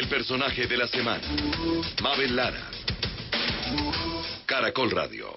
[0.00, 1.20] El personaje de la semana.
[2.00, 2.70] Mabel Lara.
[4.46, 5.34] Caracol Radio.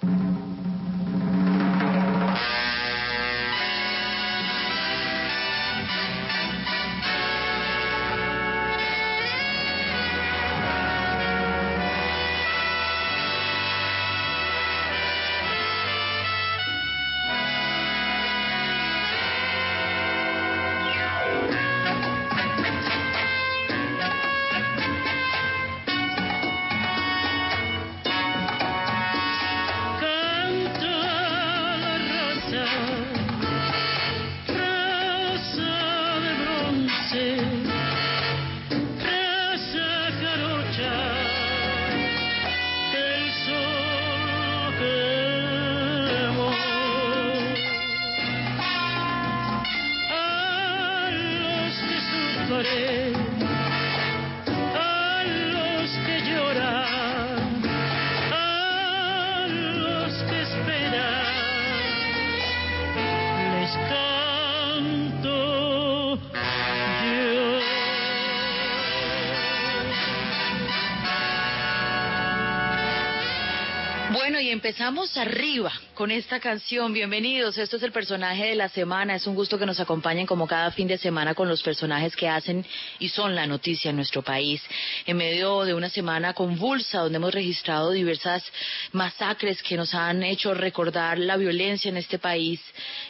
[74.64, 76.92] Empezamos arriba con esta canción.
[76.92, 79.14] Bienvenidos, esto es el personaje de la semana.
[79.14, 82.28] Es un gusto que nos acompañen como cada fin de semana con los personajes que
[82.28, 82.66] hacen
[82.98, 84.60] y son la noticia en nuestro país.
[85.06, 88.42] En medio de una semana convulsa donde hemos registrado diversas
[88.90, 92.60] masacres que nos han hecho recordar la violencia en este país,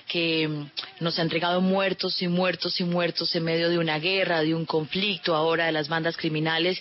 [0.06, 0.66] que
[1.00, 4.66] nos ha entregado muertos y muertos y muertos en medio de una guerra, de un
[4.66, 6.78] conflicto ahora de las bandas criminales.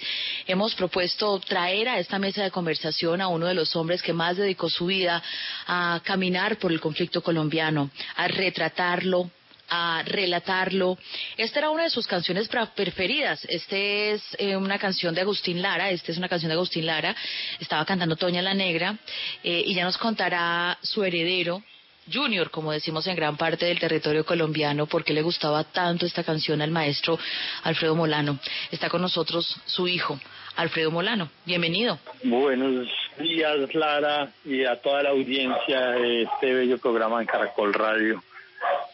[0.48, 4.36] Hemos propuesto traer a esta mesa de conversación a uno de los hombres que más
[4.36, 5.24] dedicó su vida
[5.66, 9.30] a caminar por el conflicto colombiano, a retratarlo,
[9.70, 10.98] a relatarlo.
[11.38, 13.46] Esta era una de sus canciones preferidas.
[13.50, 15.90] Este es eh, una canción de Agustín Lara.
[15.90, 17.16] Esta es una canción de Agustín Lara.
[17.60, 18.98] Estaba cantando Toña la Negra
[19.44, 21.64] eh, y ya nos contará su heredero.
[22.12, 26.62] Junior, como decimos en gran parte del territorio colombiano, porque le gustaba tanto esta canción
[26.62, 27.18] al maestro
[27.64, 28.40] Alfredo Molano.
[28.72, 30.20] Está con nosotros su hijo,
[30.56, 31.30] Alfredo Molano.
[31.46, 31.98] Bienvenido.
[32.24, 32.88] Buenos
[33.18, 38.24] días, Lara, y a toda la audiencia de este bello programa en Caracol Radio.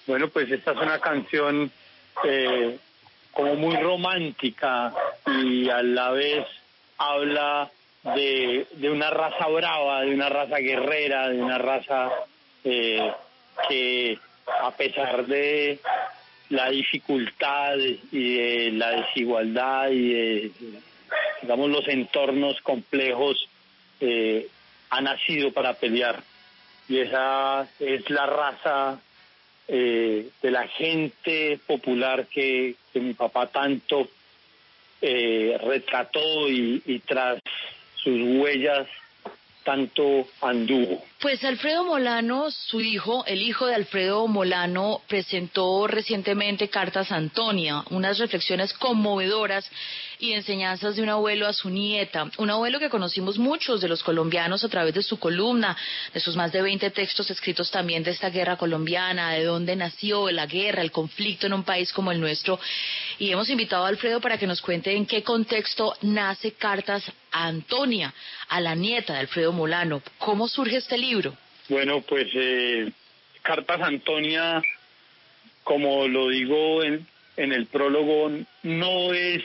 [0.08, 1.70] Bueno, pues esta es una canción
[2.24, 2.78] eh,
[3.34, 4.94] como muy romántica
[5.28, 6.46] y a la vez
[6.97, 7.70] habla
[8.03, 12.09] de, de una raza brava, de una raza guerrera, de una raza
[12.64, 13.12] eh,
[13.68, 14.18] que
[14.64, 15.80] a pesar de
[16.50, 17.78] la dificultad
[18.12, 20.52] y de la desigualdad y de
[21.42, 23.47] digamos, los entornos complejos
[24.00, 24.47] eh,
[24.90, 26.22] ha nacido para pelear.
[26.88, 29.00] Y esa es la raza
[29.68, 34.08] eh, de la gente popular que, mi papá tanto
[35.02, 37.40] eh, retrató y, y tras
[37.96, 38.88] sus huellas
[39.69, 41.06] tanto anduvo.
[41.19, 48.18] Pues Alfredo Molano, su hijo, el hijo de Alfredo Molano, presentó recientemente Cartas Antonia, unas
[48.18, 49.69] reflexiones conmovedoras
[50.18, 52.31] y enseñanzas de un abuelo a su nieta.
[52.38, 55.78] Un abuelo que conocimos muchos de los colombianos a través de su columna,
[56.16, 60.31] de sus más de 20 textos escritos también de esta guerra colombiana, de dónde nació
[60.31, 62.59] la guerra, el conflicto en un país como el nuestro.
[63.19, 68.13] Y hemos invitado a Alfredo para que nos cuente en qué contexto nace Cartas Antonia,
[68.50, 70.01] a la nieta de Alfredo Molano.
[70.17, 71.35] ¿Cómo surge este libro?
[71.67, 72.91] Bueno, pues eh,
[73.41, 74.62] Cartas Antonia,
[75.63, 77.06] como lo digo en,
[77.38, 78.31] en el prólogo,
[78.63, 79.44] no es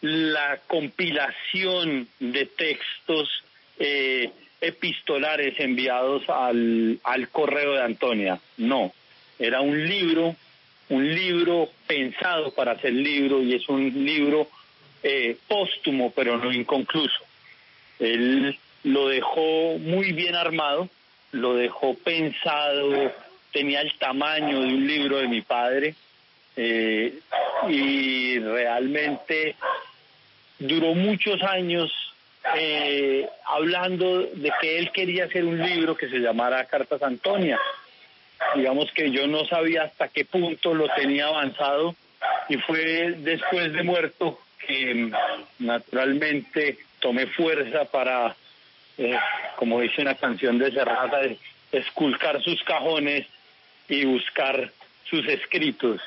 [0.00, 3.28] la compilación de textos
[3.78, 4.30] eh,
[4.60, 8.40] epistolares enviados al, al correo de Antonia.
[8.56, 8.92] No,
[9.38, 10.34] era un libro,
[10.88, 14.48] un libro pensado para ser libro y es un libro
[15.08, 17.22] eh, póstumo pero no inconcluso.
[18.00, 20.88] Él lo dejó muy bien armado,
[21.30, 23.12] lo dejó pensado,
[23.52, 25.94] tenía el tamaño de un libro de mi padre
[26.56, 27.20] eh,
[27.68, 29.54] y realmente
[30.58, 31.92] duró muchos años
[32.56, 37.60] eh, hablando de que él quería hacer un libro que se llamara Cartas Antonia.
[38.56, 41.94] Digamos que yo no sabía hasta qué punto lo tenía avanzado
[42.48, 45.10] y fue después de muerto que
[45.58, 48.34] naturalmente tomé fuerza para
[48.98, 49.18] eh,
[49.56, 51.20] como dice una canción de Serrata,
[51.72, 53.26] esculcar sus cajones
[53.88, 54.70] y buscar
[55.04, 56.00] sus escritos.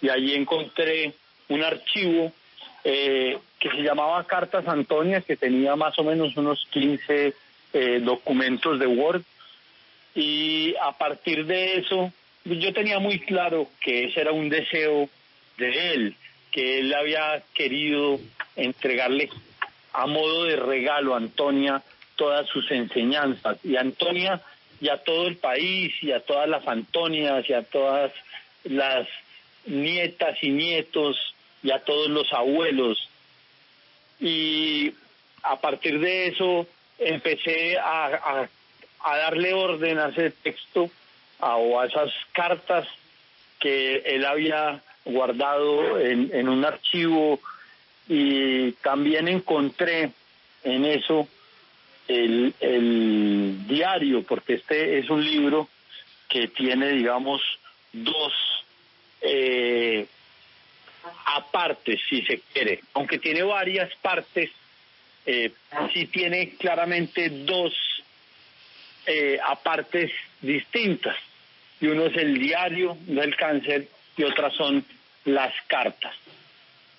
[0.00, 1.12] Y allí encontré
[1.48, 2.32] un archivo
[2.84, 7.34] eh, que se llamaba Cartas Antonia, que tenía más o menos unos 15
[7.72, 9.22] eh, documentos de Word.
[10.14, 12.12] Y a partir de eso,
[12.44, 15.08] yo tenía muy claro que ese era un deseo
[15.58, 16.16] de él,
[16.52, 18.20] que él había querido
[18.54, 19.30] entregarle
[19.92, 21.82] a modo de regalo a Antonia
[22.16, 23.58] todas sus enseñanzas.
[23.64, 24.40] Y a Antonia
[24.80, 28.12] y a todo el país y a todas las Antonias y a todas
[28.64, 29.08] las
[29.66, 31.16] nietas y nietos
[31.62, 33.08] y a todos los abuelos.
[34.20, 34.92] Y
[35.42, 36.66] a partir de eso
[36.98, 38.48] empecé a,
[39.00, 40.90] a, darle orden a ese texto
[41.40, 42.86] o a esas cartas
[43.58, 47.40] que él había guardado en, en un archivo
[48.08, 50.12] y también encontré
[50.64, 51.28] en eso
[52.08, 55.68] el, el diario, porque este es un libro
[56.28, 57.40] que tiene, digamos,
[57.92, 58.32] dos
[59.22, 60.06] eh,
[61.36, 64.50] aparte, si se quiere, aunque tiene varias partes,
[65.24, 65.52] eh,
[65.92, 67.72] sí tiene claramente dos
[69.06, 70.10] eh, apartes
[70.40, 71.16] distintas.
[71.80, 74.84] Y uno es el diario del cáncer y otras son
[75.24, 76.14] las cartas.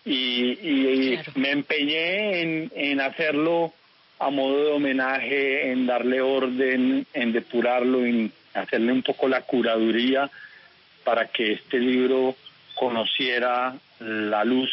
[0.06, 3.74] Y, me empeñé en, en hacerlo
[4.20, 10.30] a modo de homenaje, en darle orden, en depurarlo, en hacerle un poco la curaduría
[11.04, 12.36] para que este libro
[12.74, 14.70] conociera la luz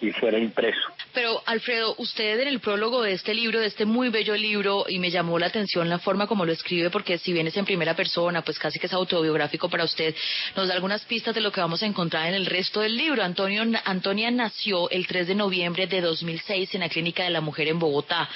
[0.00, 0.80] y fuera impreso.
[1.12, 4.98] Pero Alfredo, usted en el prólogo de este libro, de este muy bello libro, y
[4.98, 7.94] me llamó la atención la forma como lo escribe, porque si bien es en primera
[7.94, 10.14] persona, pues casi que es autobiográfico para usted,
[10.56, 13.22] nos da algunas pistas de lo que vamos a encontrar en el resto del libro.
[13.22, 17.68] Antonio, Antonia nació el 3 de noviembre de 2006 en la Clínica de la Mujer
[17.68, 18.28] en Bogotá.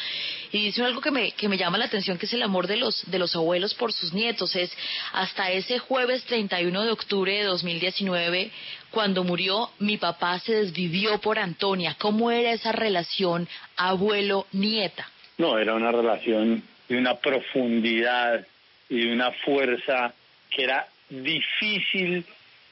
[0.52, 2.76] Y dice algo que me, que me llama la atención, que es el amor de
[2.76, 4.56] los, de los abuelos por sus nietos.
[4.56, 4.70] Es
[5.12, 8.50] hasta ese jueves 31 de octubre de 2019,
[8.90, 11.96] cuando murió, mi papá se desvivió por Antonia.
[11.98, 15.08] ¿Cómo era esa relación abuelo-nieta?
[15.36, 18.46] No, era una relación de una profundidad
[18.88, 20.14] y de una fuerza
[20.50, 22.24] que era difícil,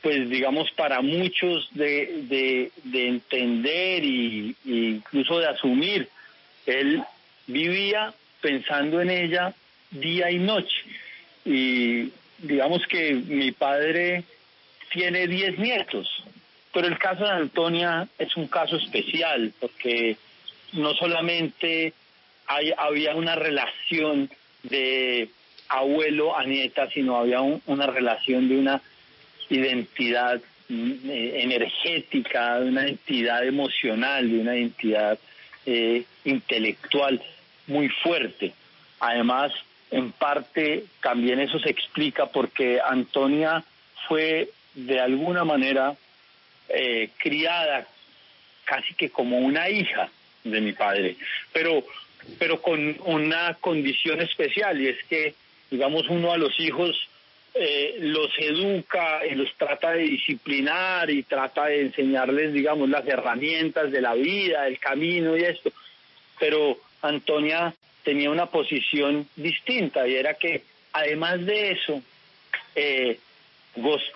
[0.02, 6.08] pues digamos, para muchos de, de, entender y, incluso de asumir.
[6.64, 7.02] Él
[7.46, 9.54] vivía pensando en ella
[9.90, 10.76] día y noche.
[11.44, 14.24] Y digamos que mi padre
[14.92, 16.08] tiene 10 nietos,
[16.72, 20.16] pero el caso de Antonia es un caso especial porque
[20.72, 21.92] no solamente
[22.46, 24.30] hay, había una relación
[24.62, 25.28] de
[25.68, 28.80] abuelo a nieta, sino había una relación de una
[29.48, 35.18] identidad eh, energética, de una entidad emocional, de una entidad
[35.64, 37.22] eh, intelectual
[37.66, 38.52] muy fuerte.
[39.00, 39.52] Además,
[39.90, 43.62] en parte también eso se explica porque Antonia
[44.08, 45.96] fue de alguna manera
[46.68, 47.86] eh, criada
[48.64, 50.10] casi que como una hija
[50.44, 51.16] de mi padre,
[51.52, 51.84] pero,
[52.38, 55.34] pero con una condición especial y es que,
[55.70, 57.08] digamos, uno a los hijos
[57.54, 63.90] eh, los educa y los trata de disciplinar y trata de enseñarles, digamos, las herramientas
[63.90, 65.72] de la vida, el camino y esto,
[66.38, 70.62] pero Antonia tenía una posición distinta y era que
[70.92, 72.02] además de eso
[72.74, 73.18] eh,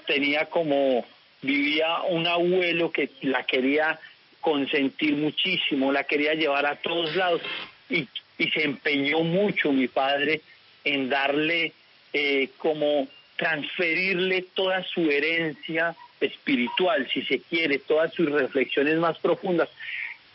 [0.06, 1.04] tenía como
[1.42, 3.98] vivía un abuelo que la quería
[4.40, 7.42] consentir muchísimo, la quería llevar a todos lados
[7.88, 10.40] y, se empeñó mucho mi padre
[10.82, 11.74] en darle
[12.14, 13.06] eh, como
[13.36, 19.68] transferirle toda su herencia espiritual, si se quiere, todas sus reflexiones más profundas.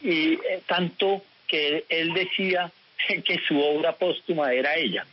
[0.01, 2.71] Y eh, tanto que él decía
[3.07, 5.05] que su obra póstuma era ella.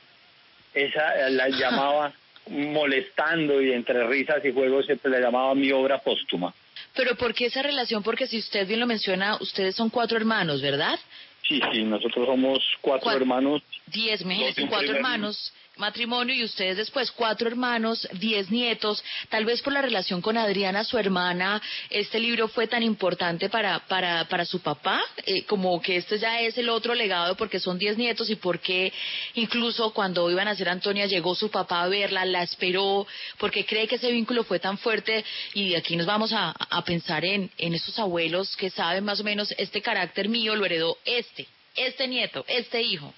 [0.74, 2.12] Esa la llamaba
[2.48, 6.52] molestando y entre risas y juegos siempre la llamaba mi obra póstuma.
[6.94, 8.02] Pero ¿por qué esa relación?
[8.02, 10.98] Porque si usted bien lo menciona, ustedes son cuatro hermanos, ¿verdad?
[11.46, 13.62] Sí, sí, nosotros somos cuatro, hermanos.
[13.86, 19.72] Diez meses, cuatro hermanos matrimonio y ustedes después cuatro hermanos, diez nietos, tal vez por
[19.72, 24.60] la relación con Adriana, su hermana, este libro fue tan importante para, para, para su
[24.60, 28.36] papá, eh, como que este ya es el otro legado porque son diez nietos y
[28.36, 28.92] porque
[29.34, 33.06] incluso cuando iban a ser Antonia llegó su papá a verla, la esperó,
[33.38, 35.24] porque cree que ese vínculo fue tan fuerte
[35.54, 39.24] y aquí nos vamos a, a pensar en, en esos abuelos que saben más o
[39.24, 43.14] menos este carácter mío lo heredó este, este nieto, este hijo.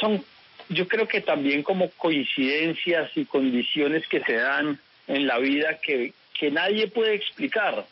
[0.00, 0.24] Son
[0.68, 6.12] yo creo que también como coincidencias y condiciones que se dan en la vida que,
[6.38, 7.86] que nadie puede explicar,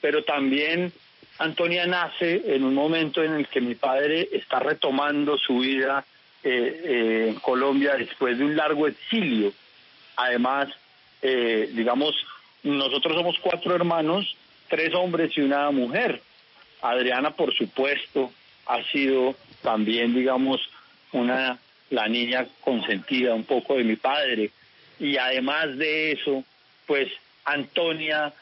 [0.00, 0.92] pero también
[1.38, 6.04] Antonia nace en un momento en el que mi padre está retomando su vida
[6.44, 9.52] eh, eh, en Colombia después de un largo exilio.
[10.16, 10.68] Además,
[11.22, 12.14] eh, digamos,
[12.62, 14.36] nosotros somos cuatro hermanos,
[14.68, 16.22] tres hombres y una mujer.
[16.80, 18.32] Adriana, por supuesto,
[18.66, 20.60] ha sido también, digamos,
[21.12, 21.58] una
[21.92, 24.50] la niña consentida un poco de mi padre.
[24.98, 26.42] Y además de eso,
[26.86, 27.08] pues
[27.44, 28.32] Antonia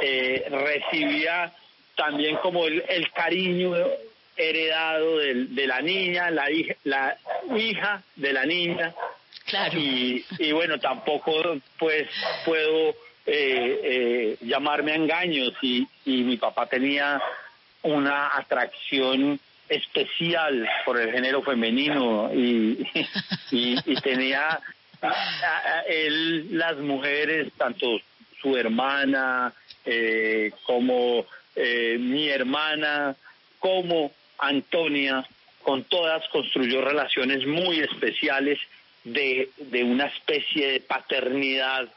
[0.00, 1.52] eh, recibía
[1.96, 3.74] también como el, cariño
[4.36, 7.16] heredado de, de la niña, la hija, la
[7.56, 8.94] hija de la niña.
[9.46, 9.78] Claro.
[9.78, 11.32] Y, y bueno, tampoco
[11.78, 12.08] pues
[12.44, 12.90] puedo
[13.26, 17.20] eh, eh, llamarme a engaños y, y mi papá tenía
[17.82, 19.40] una atracción
[19.70, 22.86] especial por el género femenino y,
[23.50, 24.60] y, tenía
[25.88, 27.86] él las mujeres, tanto
[28.42, 29.52] su hermana
[29.84, 31.24] eh, como
[31.54, 33.14] eh, mi hermana,
[33.58, 35.26] como Antonia,
[35.62, 38.58] con todas construyó relaciones muy especiales
[39.04, 41.88] de, de una especie de paternidad,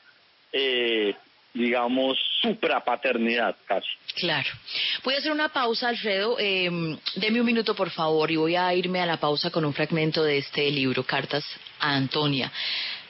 [0.52, 1.16] eh,
[1.54, 3.88] digamos, suprapaternidad casi.
[4.16, 4.50] Claro.
[5.04, 6.38] Voy a hacer una pausa, Alfredo.
[6.40, 9.74] Eh, deme un minuto, por favor, y voy a irme a la pausa con un
[9.74, 11.46] fragmento de este libro, Cartas
[11.80, 12.52] a Antonia.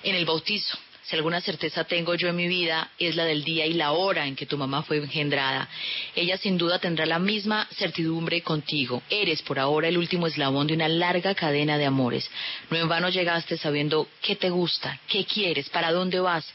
[0.03, 3.65] En el bautizo, si alguna certeza tengo yo en mi vida, es la del día
[3.65, 5.69] y la hora en que tu mamá fue engendrada.
[6.15, 9.03] Ella sin duda tendrá la misma certidumbre contigo.
[9.09, 12.29] Eres por ahora el último eslabón de una larga cadena de amores.
[12.69, 16.45] No en vano llegaste sabiendo qué te gusta, qué quieres, para dónde vas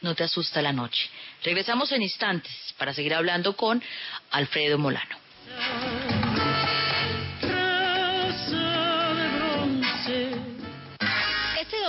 [0.00, 1.08] no te asusta la noche.
[1.42, 3.82] Regresamos en instantes para seguir hablando con
[4.30, 5.16] Alfredo Molano.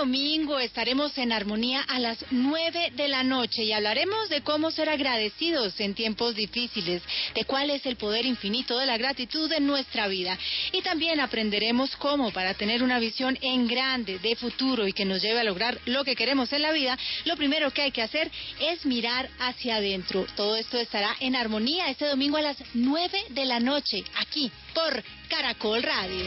[0.00, 4.88] Domingo estaremos en armonía a las 9 de la noche y hablaremos de cómo ser
[4.88, 7.02] agradecidos en tiempos difíciles,
[7.34, 10.38] de cuál es el poder infinito de la gratitud en nuestra vida.
[10.72, 15.20] Y también aprenderemos cómo para tener una visión en grande de futuro y que nos
[15.20, 18.30] lleve a lograr lo que queremos en la vida, lo primero que hay que hacer
[18.58, 20.24] es mirar hacia adentro.
[20.34, 25.04] Todo esto estará en armonía este domingo a las 9 de la noche, aquí por
[25.28, 26.24] Caracol Radio.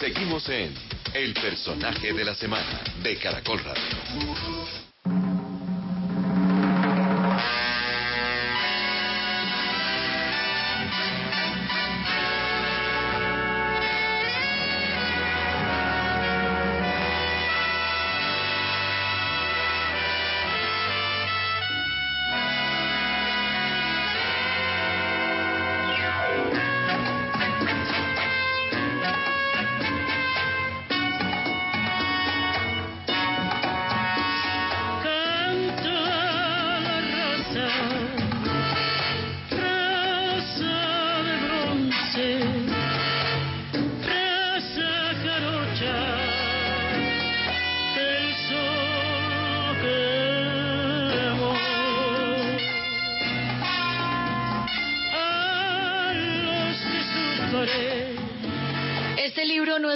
[0.00, 0.72] Seguimos en
[1.12, 5.49] El personaje de la semana de Caracol Radio.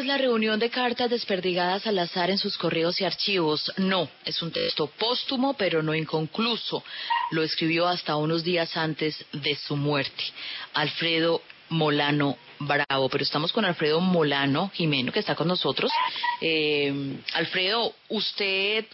[0.04, 3.73] Es la reunión de cartas desperdigadas al azar en sus correos y archivos.
[3.78, 6.84] No, es un texto póstumo pero no inconcluso.
[7.30, 10.23] Lo escribió hasta unos días antes de su muerte.
[10.75, 13.08] Alfredo Molano Bravo.
[13.08, 15.90] Pero estamos con Alfredo Molano Jimeno, que está con nosotros.
[16.42, 18.84] Eh, Alfredo, usted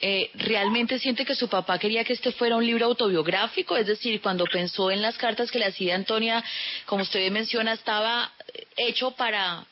[0.00, 3.76] eh, ¿realmente siente que su papá quería que este fuera un libro autobiográfico?
[3.76, 6.42] Es decir, cuando pensó en las cartas que le hacía Antonia,
[6.86, 8.32] como usted menciona, estaba
[8.76, 9.64] hecho para,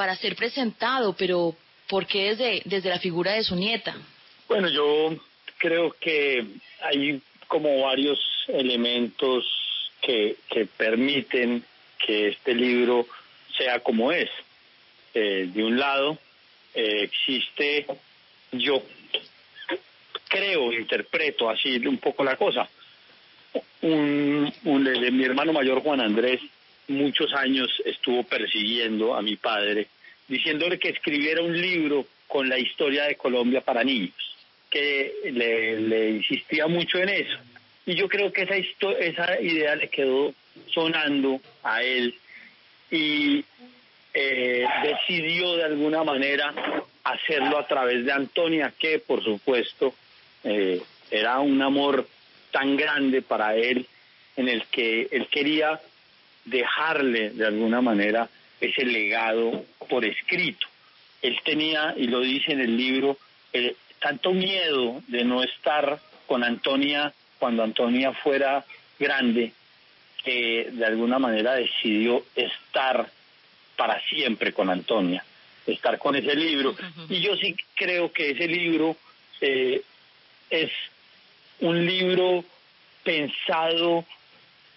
[0.00, 1.54] para ser presentado, pero
[1.86, 3.94] ¿por qué desde, desde la figura de su nieta?
[4.48, 5.14] Bueno, yo
[5.58, 6.42] creo que
[6.80, 9.44] hay como varios elementos
[10.00, 11.62] que, que permiten
[11.98, 13.06] que este libro
[13.58, 14.30] sea como es.
[15.12, 16.16] Eh, de un lado,
[16.72, 17.84] eh, existe,
[18.52, 18.82] yo
[20.28, 22.66] creo, interpreto así un poco la cosa.
[23.82, 26.40] Un, un- mi hermano mayor Juan Andrés
[26.90, 29.86] muchos años estuvo persiguiendo a mi padre,
[30.28, 34.36] diciéndole que escribiera un libro con la historia de Colombia para niños,
[34.68, 37.38] que le, insistía mucho en eso.
[37.86, 38.56] Y yo creo que esa,
[38.98, 40.32] esa idea le quedó
[40.72, 42.14] sonando a él
[42.90, 43.44] y
[44.14, 46.54] eh, decidió de alguna manera
[47.04, 49.94] hacerlo a través de Antonia, que por supuesto
[50.44, 50.80] eh,
[51.10, 52.06] era un amor
[52.50, 53.86] tan grande para él
[54.36, 55.80] en el que él quería
[56.50, 58.28] dejarle de alguna manera
[58.60, 60.66] ese legado por escrito.
[61.22, 63.16] Él tenía, y lo dice en el libro,
[63.52, 68.64] eh, tanto miedo de no estar con Antonia cuando Antonia fuera
[68.98, 69.52] grande,
[70.22, 73.10] que de alguna manera decidió estar
[73.76, 75.24] para siempre con Antonia,
[75.66, 76.74] estar con ese libro.
[77.08, 78.96] Y yo sí creo que ese libro
[79.40, 79.82] eh,
[80.50, 80.70] es
[81.60, 82.44] un libro
[83.02, 84.04] pensado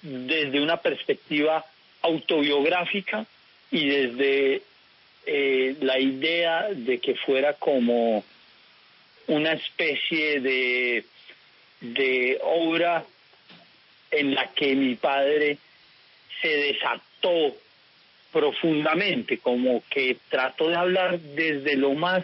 [0.03, 1.65] desde una perspectiva
[2.01, 3.25] autobiográfica
[3.71, 4.61] y desde
[5.25, 8.23] eh, la idea de que fuera como
[9.27, 11.05] una especie de,
[11.79, 13.05] de obra
[14.11, 15.57] en la que mi padre
[16.41, 17.55] se desató
[18.33, 22.23] profundamente, como que trató de hablar desde lo más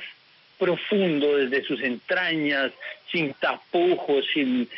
[0.58, 2.72] profundo, desde sus entrañas,
[3.12, 4.70] sin tapujos, sin,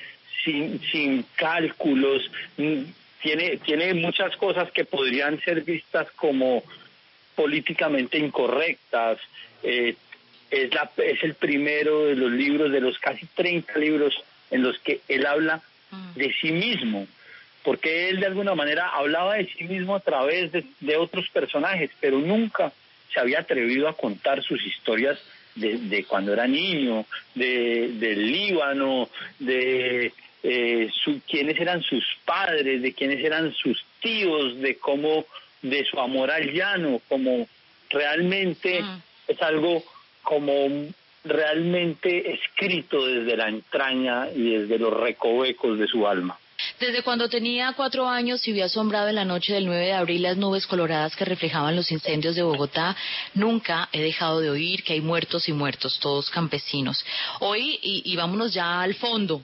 [0.43, 2.29] sin, sin cálculos.
[2.57, 2.83] Mm,
[3.21, 6.63] Tiene, tiene muchas cosas que podrían ser vistas como
[7.35, 9.19] políticamente incorrectas.
[9.63, 9.95] Eh,
[10.49, 14.13] es, la, es el primero de los libros, de los casi 30 libros
[14.49, 15.61] en los que él habla
[16.15, 17.05] de sí mismo,
[17.63, 21.91] porque él de alguna manera hablaba de sí mismo a través de, de otros personajes,
[21.99, 22.71] pero nunca
[23.13, 25.19] se había atrevido a contar sus historias
[25.55, 27.05] de, de cuando era niño,
[27.35, 34.59] de, del Líbano, de eh, su, quiénes eran sus padres, de quiénes eran sus tíos,
[34.59, 35.25] de cómo,
[35.61, 37.47] de su amor al llano, como
[37.89, 39.01] realmente Mm.
[39.27, 39.83] es algo
[40.23, 40.53] como
[41.23, 46.37] realmente escrito desde la entraña y desde los recovecos de su alma.
[46.79, 50.21] Desde cuando tenía cuatro años y vio asombrado en la noche del 9 de abril
[50.21, 52.95] las nubes coloradas que reflejaban los incendios de Bogotá,
[53.33, 57.03] nunca he dejado de oír que hay muertos y muertos, todos campesinos.
[57.39, 59.43] Hoy, y, y vámonos ya al fondo.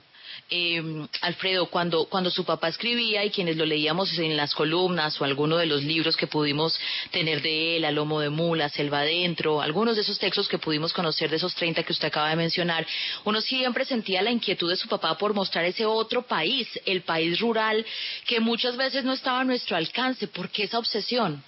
[0.50, 0.82] Eh,
[1.20, 5.58] Alfredo, cuando, cuando su papá escribía y quienes lo leíamos en las columnas o alguno
[5.58, 9.96] de los libros que pudimos tener de él, A Lomo de Mula, Selva Adentro, algunos
[9.96, 12.86] de esos textos que pudimos conocer de esos 30 que usted acaba de mencionar,
[13.26, 17.38] uno siempre sentía la inquietud de su papá por mostrar ese otro país, el país
[17.40, 17.84] rural,
[18.26, 20.28] que muchas veces no estaba a nuestro alcance.
[20.28, 21.42] ¿Por qué esa obsesión?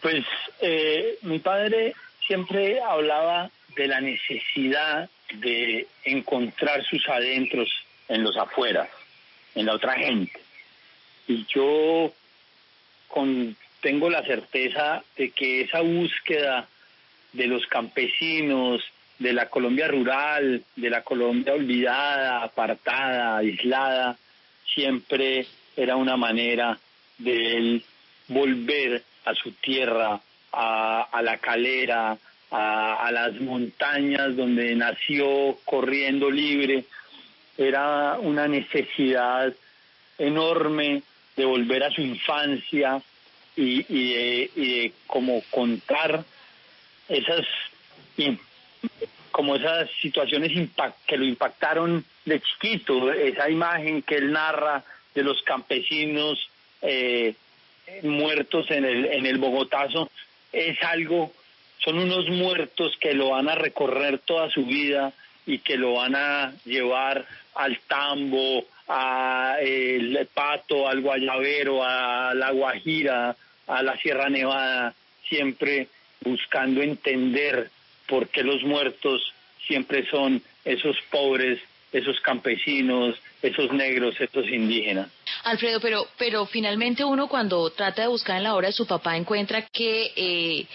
[0.00, 0.24] Pues
[0.62, 1.94] eh, mi padre
[2.26, 7.68] siempre hablaba de la necesidad de encontrar sus adentros
[8.08, 8.88] en los afueras,
[9.54, 10.40] en la otra gente.
[11.28, 12.12] Y yo
[13.08, 16.68] con, tengo la certeza de que esa búsqueda
[17.32, 18.82] de los campesinos,
[19.18, 24.16] de la Colombia rural, de la Colombia olvidada, apartada, aislada,
[24.74, 26.78] siempre era una manera
[27.18, 27.84] de él
[28.28, 30.20] volver a su tierra,
[30.52, 32.18] a, a la calera,
[32.50, 36.84] a, a las montañas donde nació corriendo libre.
[37.56, 39.52] Era una necesidad
[40.18, 41.02] enorme
[41.36, 43.00] de volver a su infancia
[43.56, 46.24] y, de, y de como contar
[47.08, 47.46] esas
[49.30, 50.52] como esas situaciones
[51.06, 54.84] que lo impactaron de chiquito, esa imagen que él narra
[55.14, 56.38] de los campesinos
[56.82, 57.34] eh,
[58.02, 60.10] muertos en el, en el Bogotazo,
[60.52, 61.32] es algo,
[61.78, 65.12] son unos muertos que lo van a recorrer toda su vida
[65.46, 72.50] y que lo van a llevar al tambo, a el pato, al guayabero, a la
[72.50, 73.36] guajira,
[73.66, 74.94] a la Sierra Nevada,
[75.28, 75.88] siempre
[76.24, 77.70] buscando entender
[78.06, 79.32] por qué los muertos
[79.66, 81.60] siempre son esos pobres,
[81.92, 85.08] esos campesinos, esos negros, esos indígenas.
[85.44, 89.16] Alfredo, pero, pero finalmente uno cuando trata de buscar en la obra de su papá
[89.16, 90.66] encuentra que, eh,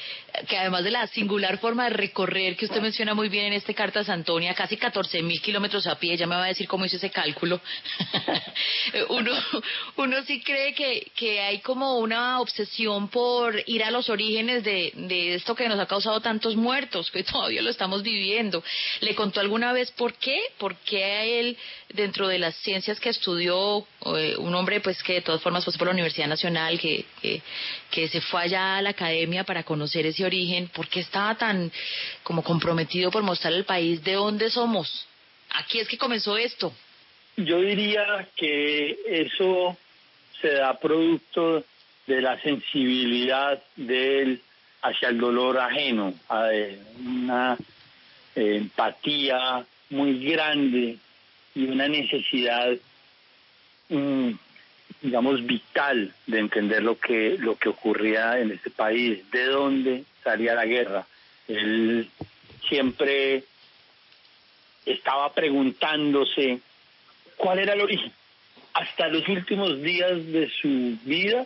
[0.48, 3.74] que además de la singular forma de recorrer que usted menciona muy bien en este
[3.74, 6.98] Cartas Antonia, casi 14 mil kilómetros a pie, ya me va a decir cómo hizo
[6.98, 7.62] ese cálculo,
[9.10, 9.32] uno,
[9.98, 14.92] uno sí cree que, que hay como una obsesión por ir a los orígenes de,
[14.94, 18.64] de esto que nos ha causado tantos muertos, que todavía lo estamos viviendo.
[19.02, 20.40] ¿Le contó alguna vez por qué?
[20.58, 21.58] ¿Por qué a él,
[21.90, 25.78] dentro de las ciencias que estudió, eh, un hombre pues que de todas formas pasó
[25.78, 27.06] por la Universidad Nacional, que,
[27.92, 31.72] que, se fue allá a la academia para conocer ese origen, ¿por qué estaba tan
[32.24, 35.08] como comprometido por mostrar al país de dónde somos?
[35.52, 36.74] Aquí es que comenzó esto.
[37.38, 39.78] Yo diría que eso
[40.42, 41.64] se da producto
[42.06, 44.42] de la sensibilidad de él
[44.82, 46.50] hacia el dolor ajeno, a
[47.00, 47.58] una
[48.36, 50.98] eh, empatía muy grande
[51.58, 52.72] y una necesidad,
[53.90, 54.30] mm,
[55.02, 60.54] digamos, vital de entender lo que lo que ocurría en este país, de dónde salía
[60.54, 61.08] la guerra.
[61.48, 62.08] Él
[62.70, 63.44] siempre
[64.86, 66.60] estaba preguntándose
[67.38, 68.12] cuál era el origen.
[68.74, 71.44] Hasta los últimos días de su vida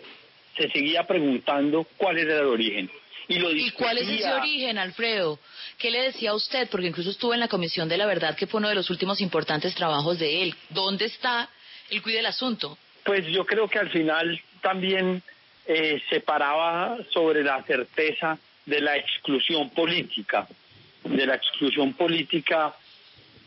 [0.58, 2.90] se seguía preguntando cuál era el origen.
[3.28, 5.40] Y, lo ¿Y cuál es ese origen, Alfredo?
[5.78, 6.70] ¿Qué le decía a usted?
[6.70, 9.22] Porque incluso estuvo en la Comisión de la Verdad, que fue uno de los últimos
[9.22, 10.56] importantes trabajos de él.
[10.70, 11.50] ¿Dónde está
[11.90, 12.78] el cuide del asunto?
[13.06, 15.24] Pues yo creo que al final también
[15.66, 20.48] eh, se paraba sobre la certeza de la exclusión política,
[21.04, 22.76] de la exclusión política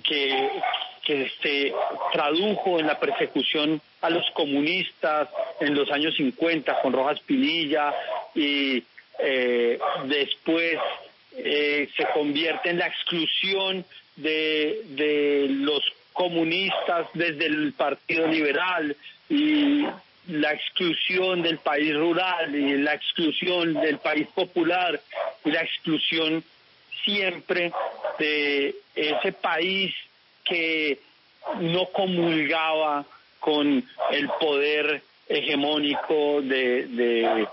[0.02, 0.48] que,
[1.04, 1.74] que se
[2.12, 7.94] tradujo en la persecución a los comunistas en los años 50 con Rojas Pinilla
[8.34, 8.84] y
[9.18, 10.78] eh, después
[11.36, 13.82] eh, se convierte en la exclusión
[14.16, 18.94] de, de los comunistas desde el Partido Liberal
[19.30, 19.86] y
[20.28, 25.00] la exclusión del país rural y la exclusión del país popular
[25.46, 26.44] y la exclusión
[27.04, 27.72] siempre
[28.18, 29.94] de ese país
[30.44, 31.00] que
[31.60, 33.06] no comulgaba
[33.44, 37.46] con el poder hegemónico de, de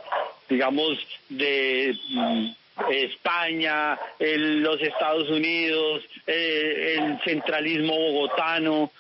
[0.50, 0.98] digamos,
[1.30, 2.50] de mm,
[2.92, 8.92] España, el- los Estados Unidos, eh, el centralismo bogotano.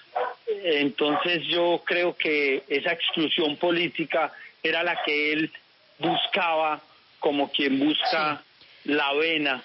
[0.63, 5.51] Entonces yo creo que esa exclusión política era la que él
[5.99, 6.81] buscaba
[7.19, 8.43] como quien busca
[8.85, 9.63] la vena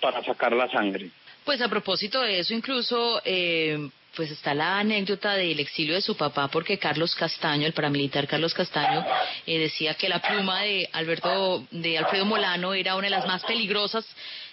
[0.00, 1.08] para sacar la sangre.
[1.44, 3.78] Pues a propósito de eso, incluso, eh,
[4.16, 8.54] pues está la anécdota del exilio de su papá, porque Carlos Castaño, el paramilitar Carlos
[8.54, 9.04] Castaño,
[9.46, 13.44] eh, decía que la pluma de Alberto, de Alfredo Molano era una de las más
[13.44, 14.04] peligrosas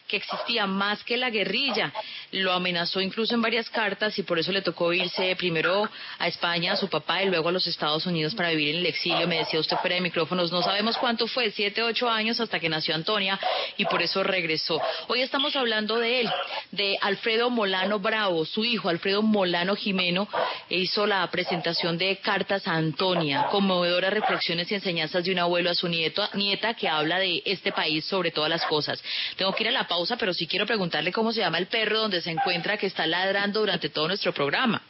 [0.07, 1.93] que existía más que la guerrilla.
[2.31, 6.73] Lo amenazó incluso en varias cartas y por eso le tocó irse primero a España,
[6.73, 9.27] a su papá, y luego a los Estados Unidos para vivir en el exilio.
[9.27, 12.69] Me decía usted fuera de micrófonos, no sabemos cuánto fue, siete, ocho años hasta que
[12.69, 13.39] nació Antonia
[13.77, 14.81] y por eso regresó.
[15.07, 16.29] Hoy estamos hablando de él,
[16.71, 20.27] de Alfredo Molano Bravo, su hijo Alfredo Molano Jimeno
[20.69, 25.69] e hizo la presentación de Cartas a Antonia, conmovedoras reflexiones y enseñanzas de un abuelo
[25.69, 29.03] a su nieto, nieta que habla de este país sobre todas las cosas.
[29.35, 31.99] Tengo que ir a la pausa, pero sí quiero preguntarle cómo se llama el perro
[31.99, 34.81] donde se encuentra que está ladrando durante todo nuestro programa.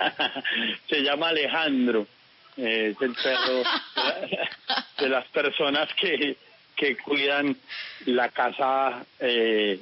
[0.90, 2.06] Se llama Alejandro,
[2.56, 3.62] eh, es el perro
[4.98, 6.36] de las personas que,
[6.74, 7.56] que cuidan
[8.06, 9.78] la casa eh,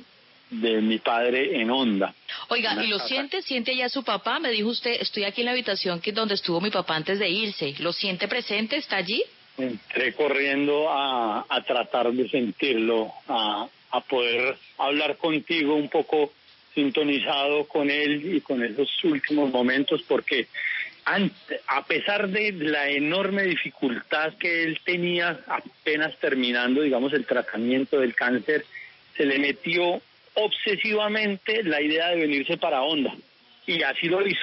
[0.50, 2.14] de mi padre en Onda.
[2.48, 3.08] Oiga, Una ¿y lo casa.
[3.08, 3.42] siente?
[3.42, 4.38] ¿Siente ya su papá?
[4.40, 7.28] Me dijo usted, estoy aquí en la habitación que donde estuvo mi papá antes de
[7.30, 7.74] irse.
[7.78, 8.76] ¿Lo siente presente?
[8.76, 9.22] ¿Está allí?
[9.56, 16.32] Entré corriendo a, a tratar de sentirlo, a, a poder hablar contigo un poco
[16.74, 20.46] sintonizado con él y con esos últimos momentos, porque
[21.68, 28.14] a pesar de la enorme dificultad que él tenía apenas terminando, digamos, el tratamiento del
[28.14, 28.64] cáncer,
[29.16, 30.00] se le metió
[30.34, 33.14] obsesivamente la idea de venirse para Honda.
[33.66, 34.40] Y así lo hizo.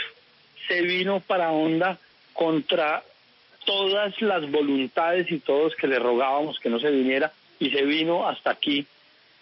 [0.68, 2.00] Se vino para Honda
[2.32, 3.04] contra
[3.66, 8.28] todas las voluntades y todos que le rogábamos que no se viniera y se vino
[8.28, 8.86] hasta aquí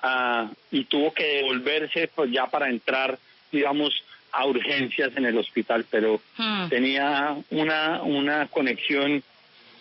[0.02, 3.18] ah, y tuvo que devolverse pues ya para entrar
[3.52, 3.94] digamos
[4.32, 6.70] a urgencias en el hospital pero Hmm.
[6.70, 9.24] tenía una una conexión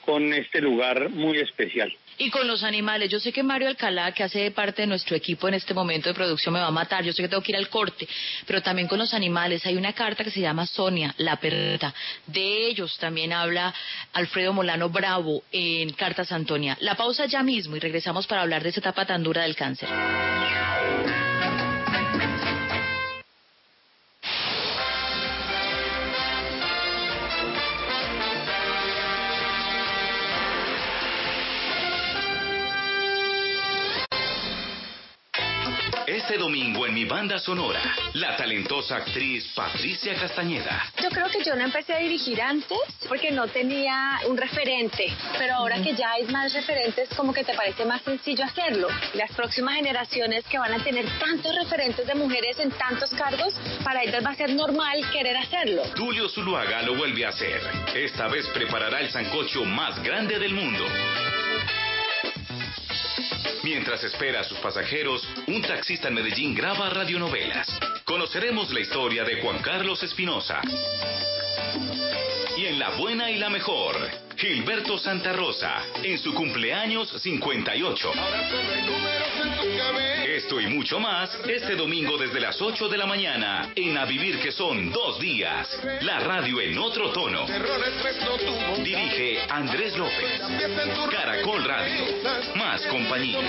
[0.05, 4.23] con este lugar muy especial Y con los animales, yo sé que Mario Alcalá, que
[4.23, 7.03] hace parte de nuestro equipo en este momento de producción, me va a matar.
[7.03, 8.07] Yo sé que tengo que ir al corte,
[8.47, 9.65] pero también con los animales.
[9.65, 11.95] Hay una carta que se llama Sonia, la perrita.
[12.27, 13.73] De ellos también habla
[14.13, 16.77] Alfredo Molano Bravo en Cartas Antonia.
[16.83, 19.89] La pausa ya mismo y regresamos para hablar de esa etapa tan dura del cáncer.
[36.31, 37.81] Este domingo en mi banda sonora,
[38.13, 40.81] la talentosa actriz Patricia Castañeda.
[41.03, 45.55] Yo creo que yo no empecé a dirigir antes porque no tenía un referente, pero
[45.55, 48.87] ahora que ya hay más referentes, como que te parece más sencillo hacerlo.
[49.15, 54.05] Las próximas generaciones que van a tener tantos referentes de mujeres en tantos cargos, para
[54.05, 55.83] ellas va a ser normal querer hacerlo.
[55.97, 57.61] Tulio Zuluaga lo vuelve a hacer.
[57.93, 60.87] Esta vez preparará el sancocho más grande del mundo.
[63.63, 67.69] Mientras espera a sus pasajeros, un taxista en Medellín graba radionovelas.
[68.05, 70.63] Conoceremos la historia de Juan Carlos Espinosa.
[72.57, 73.97] Y en La Buena y la Mejor,
[74.41, 78.11] Gilberto Santa Rosa, en su cumpleaños 58.
[80.25, 84.41] Esto y mucho más este domingo desde las 8 de la mañana en A Vivir
[84.41, 85.69] que son dos días.
[86.01, 87.45] La radio en otro tono.
[88.83, 90.41] Dirige Andrés López.
[91.11, 92.07] Caracol Radio.
[92.55, 93.41] Más compañía.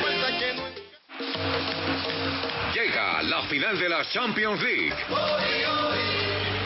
[2.73, 6.20] Llega la final de la Champions League.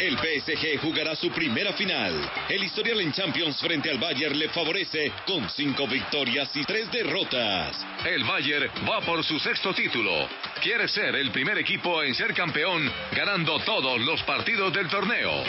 [0.05, 2.13] El PSG jugará su primera final.
[2.47, 7.83] El historial en Champions frente al Bayern le favorece con cinco victorias y tres derrotas.
[8.05, 10.29] El Bayern va por su sexto título.
[10.61, 15.43] Quiere ser el primer equipo en ser campeón, ganando todos los partidos del torneo.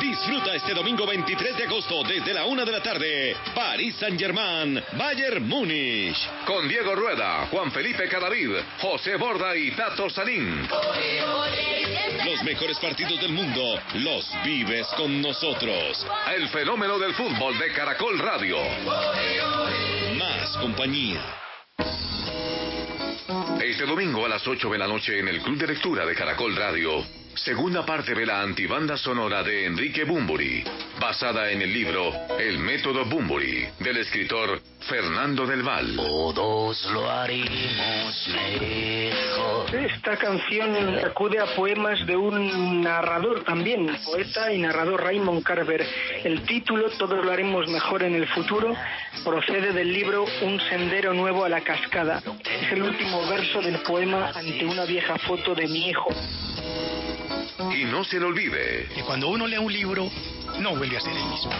[0.00, 3.36] Disfruta este domingo 23 de agosto desde la una de la tarde.
[3.54, 6.16] París Saint-Germain, Bayern Múnich.
[6.46, 10.68] Con Diego Rueda, Juan Felipe Cadavid, José Borda y Tato Salín.
[12.24, 16.06] Los mejores partidos del mundo los vives con nosotros.
[16.34, 18.58] El fenómeno del fútbol de Caracol Radio.
[20.18, 21.20] Más compañía.
[23.60, 26.54] Este domingo a las 8 de la noche en el Club de Lectura de Caracol
[26.54, 27.04] Radio,
[27.36, 30.62] segunda parte de la antibanda sonora de Enrique Bumburi,
[31.00, 35.96] basada en el libro El método Bumburi, del escritor Fernando del Val.
[35.96, 39.74] Todos lo haremos mejor.
[39.74, 45.86] Esta canción acude a poemas de un narrador también, poeta y narrador Raymond Carver.
[46.22, 48.74] El título, Todos lo haremos mejor en el futuro,
[49.24, 52.22] procede del libro Un sendero nuevo a la cascada.
[52.44, 56.10] Es el último verso del poema ante una vieja foto de mi hijo.
[57.74, 60.08] Y no se le olvide, Que cuando uno lee un libro,
[60.60, 61.50] no vuelve a ser el mismo.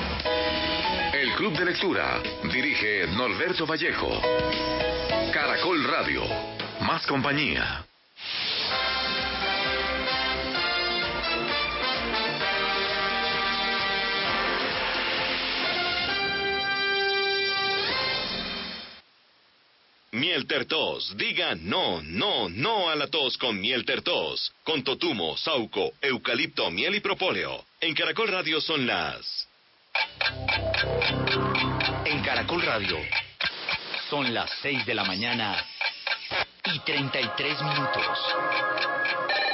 [1.13, 2.21] el Club de Lectura
[2.53, 4.21] dirige Norberto Vallejo.
[5.33, 6.23] Caracol Radio,
[6.83, 7.85] más compañía.
[20.15, 21.17] Miel Tertos.
[21.17, 24.53] Diga no, no, no a la tos con Miel Tertos.
[24.63, 27.65] Con totumo, sauco, eucalipto, miel y propóleo.
[27.81, 29.49] En Caracol Radio son las...
[32.05, 32.97] En Caracol Radio
[34.09, 35.57] son las 6 de la mañana
[36.73, 38.19] y 33 minutos.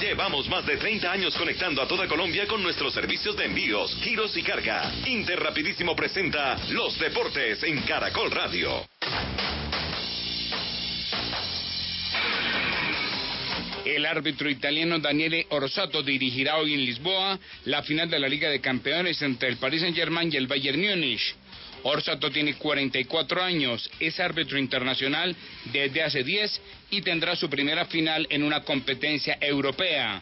[0.00, 4.36] Llevamos más de 30 años conectando a toda Colombia con nuestros servicios de envíos, giros
[4.36, 4.92] y carga.
[5.06, 8.86] Interrapidísimo presenta Los Deportes en Caracol Radio.
[13.86, 18.60] El árbitro italiano Daniele Orsato dirigirá hoy en Lisboa la final de la Liga de
[18.60, 21.36] Campeones entre el Paris Saint-Germain y el Bayern Múnich.
[21.88, 25.36] Orsato tiene 44 años, es árbitro internacional
[25.72, 30.20] desde hace 10 y tendrá su primera final en una competencia europea.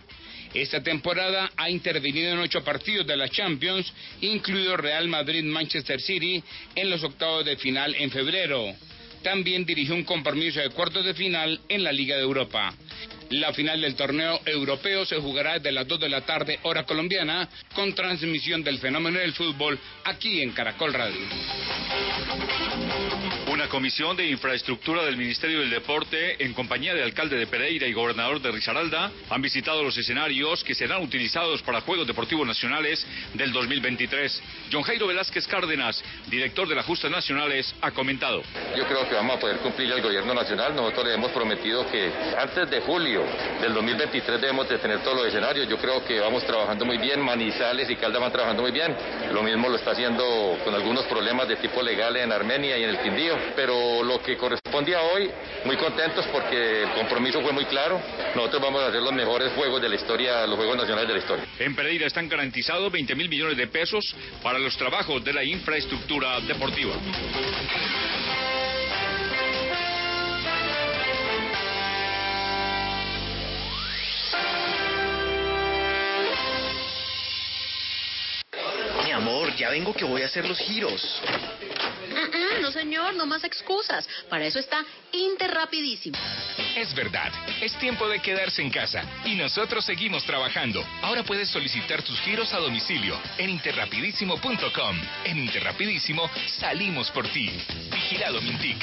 [0.53, 6.91] Esta temporada ha intervenido en ocho partidos de la Champions, incluido Real Madrid-Manchester City en
[6.91, 8.75] los octavos de final en febrero.
[9.23, 12.75] También dirigió un compromiso de cuartos de final en la Liga de Europa.
[13.31, 17.49] La final del torneo europeo se jugará desde las 2 de la tarde, hora colombiana,
[17.75, 21.21] con transmisión del fenómeno del fútbol aquí en Caracol Radio.
[23.65, 27.95] Una comisión de infraestructura del Ministerio del Deporte, en compañía del alcalde de Pereira y
[27.95, 33.53] gobernador de Risaralda, han visitado los escenarios que serán utilizados para Juegos Deportivos Nacionales del
[33.53, 34.43] 2023.
[34.71, 38.43] John Jairo Velázquez Cárdenas, director de las Justas Nacionales, ha comentado.
[38.77, 40.77] Yo creo que vamos a poder cumplir el gobierno nacional.
[40.77, 43.25] Nosotros le hemos prometido que antes de julio
[43.63, 45.67] del 2023 debemos de tener todos los escenarios.
[45.71, 47.19] Yo creo que vamos trabajando muy bien.
[47.19, 48.95] Manizales y Caldas van trabajando muy bien.
[49.33, 52.91] Lo mismo lo está haciendo con algunos problemas de tipo legal en Armenia y en
[52.91, 53.54] el Quindío.
[53.57, 55.31] Pero lo que correspondía hoy,
[55.65, 58.01] muy contentos porque el compromiso fue muy claro.
[58.35, 61.21] Nosotros vamos a hacer los mejores juegos de la historia, los Juegos Nacionales de la
[61.21, 61.45] historia.
[61.59, 66.41] En Pereira están garantizados 20 mil millones de pesos para los trabajos de la infraestructura
[66.41, 66.95] deportiva.
[79.05, 81.21] Mi amor, ya vengo que voy a hacer los giros.
[82.61, 84.09] No, señor, no más excusas.
[84.29, 86.19] Para eso está Interrapidísimo.
[86.77, 90.85] Es verdad, es tiempo de quedarse en casa y nosotros seguimos trabajando.
[91.03, 94.97] Ahora puedes solicitar tus giros a domicilio en interrapidísimo.com.
[95.25, 97.49] En Interrapidísimo salimos por ti.
[97.93, 98.83] Vigilado Mintic.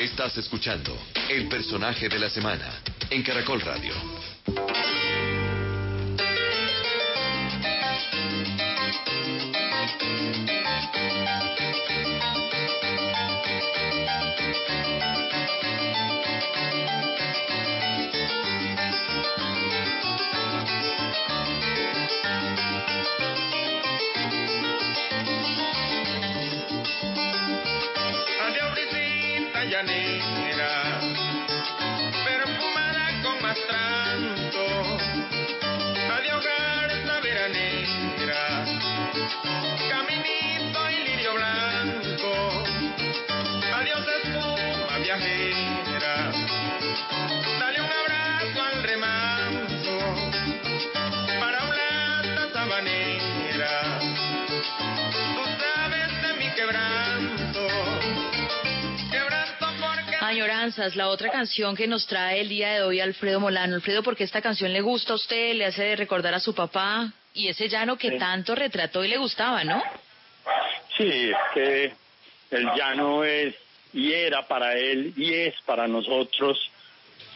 [0.00, 0.96] Estás escuchando
[1.28, 3.94] El personaje de la semana en Caracol Radio.
[33.60, 33.95] está.
[60.96, 63.76] La otra canción que nos trae el día de hoy Alfredo Molano.
[63.76, 65.54] Alfredo, ¿por qué esta canción le gusta a usted?
[65.54, 67.12] ¿Le hace recordar a su papá?
[67.34, 69.80] Y ese llano que tanto retrató y le gustaba, ¿no?
[70.96, 71.92] Sí, es que
[72.50, 73.54] el llano es
[73.92, 76.58] y era para él y es para nosotros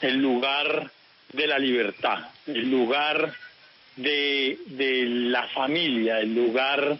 [0.00, 0.90] el lugar
[1.32, 3.32] de la libertad, el lugar
[3.94, 6.98] de, de la familia, el lugar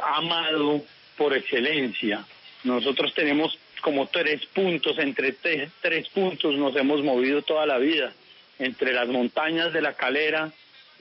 [0.00, 0.84] amado
[1.16, 2.24] por excelencia.
[2.62, 8.12] Nosotros tenemos como tres puntos, entre tres, tres puntos nos hemos movido toda la vida,
[8.58, 10.52] entre las montañas de la calera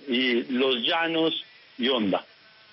[0.08, 1.44] y los llanos
[1.78, 2.26] y onda.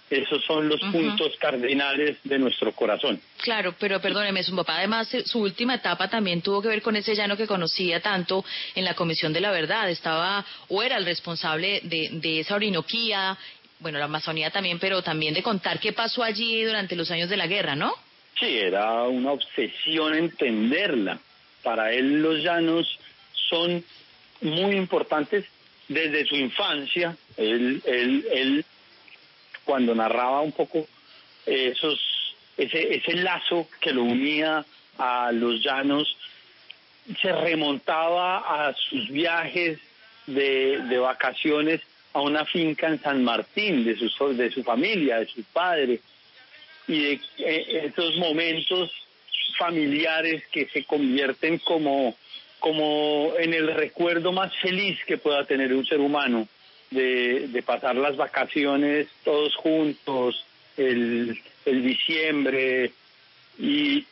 [0.08, 3.20] Esos son los puntos cardinales de nuestro corazón.
[3.42, 6.94] Claro, pero perdóneme, su papá además, eh, su última etapa también tuvo que ver con
[6.94, 8.44] ese llano que conocía tanto
[8.76, 9.90] en la Comisión de la Verdad.
[9.90, 13.36] Estaba o era el responsable de, de esa Orinoquía,
[13.80, 17.36] bueno, la Amazonía también, pero también de contar qué pasó allí durante los años de
[17.36, 17.92] la guerra, ¿no?
[18.38, 21.18] Sí, era una obsesión entenderla.
[21.62, 22.98] Para él los llanos
[23.48, 23.82] son
[24.42, 25.46] muy importantes
[25.88, 27.16] desde su infancia.
[27.36, 28.64] Él, él, él
[29.64, 30.86] cuando narraba un poco
[31.46, 31.98] esos,
[32.56, 34.64] ese, ese lazo que lo unía
[34.98, 36.16] a los llanos,
[37.20, 39.78] se remontaba a sus viajes
[40.26, 41.80] de, de vacaciones
[42.12, 46.00] a una finca en San Martín de su, de su familia, de su padre,
[46.88, 48.90] y de eh, esos momentos
[49.58, 52.14] familiares que se convierten como,
[52.58, 56.48] como en el recuerdo más feliz que pueda tener un ser humano
[56.90, 60.44] de, de pasar las vacaciones todos juntos,
[60.76, 62.92] el, el diciembre,
[63.58, 64.04] y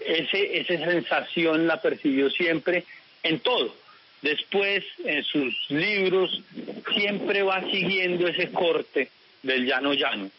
[0.00, 2.84] ese, esa sensación la persiguió siempre
[3.22, 3.74] en todo.
[4.22, 6.42] Después, en sus libros,
[6.94, 9.10] siempre va siguiendo ese corte
[9.42, 10.30] del llano llano,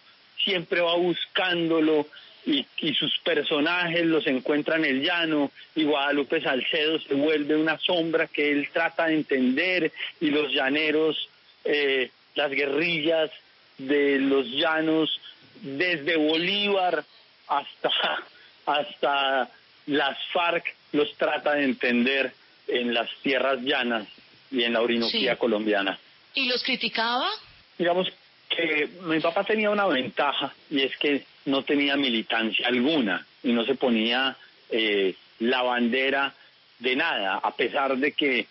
[0.43, 2.07] siempre va buscándolo
[2.45, 7.77] y, y sus personajes los encuentran en el llano y Guadalupe Salcedo se vuelve una
[7.77, 11.29] sombra que él trata de entender y los llaneros
[11.63, 13.29] eh, las guerrillas
[13.77, 15.19] de los llanos,
[15.61, 17.03] desde Bolívar
[17.47, 17.91] hasta,
[18.65, 19.49] hasta
[19.87, 22.31] las FARC, los trata de entender
[22.67, 24.07] en las tierras llanas
[24.51, 25.39] y en la Orinoquía Sí.
[25.39, 25.99] colombiana.
[26.33, 27.27] ¿Y los criticaba?
[27.77, 28.07] Digamos
[28.55, 33.65] que mi papá tenía una ventaja y es que no tenía militancia alguna y no
[33.65, 34.35] se ponía
[34.69, 36.33] eh, la bandera
[36.79, 38.45] de nada, a pesar de que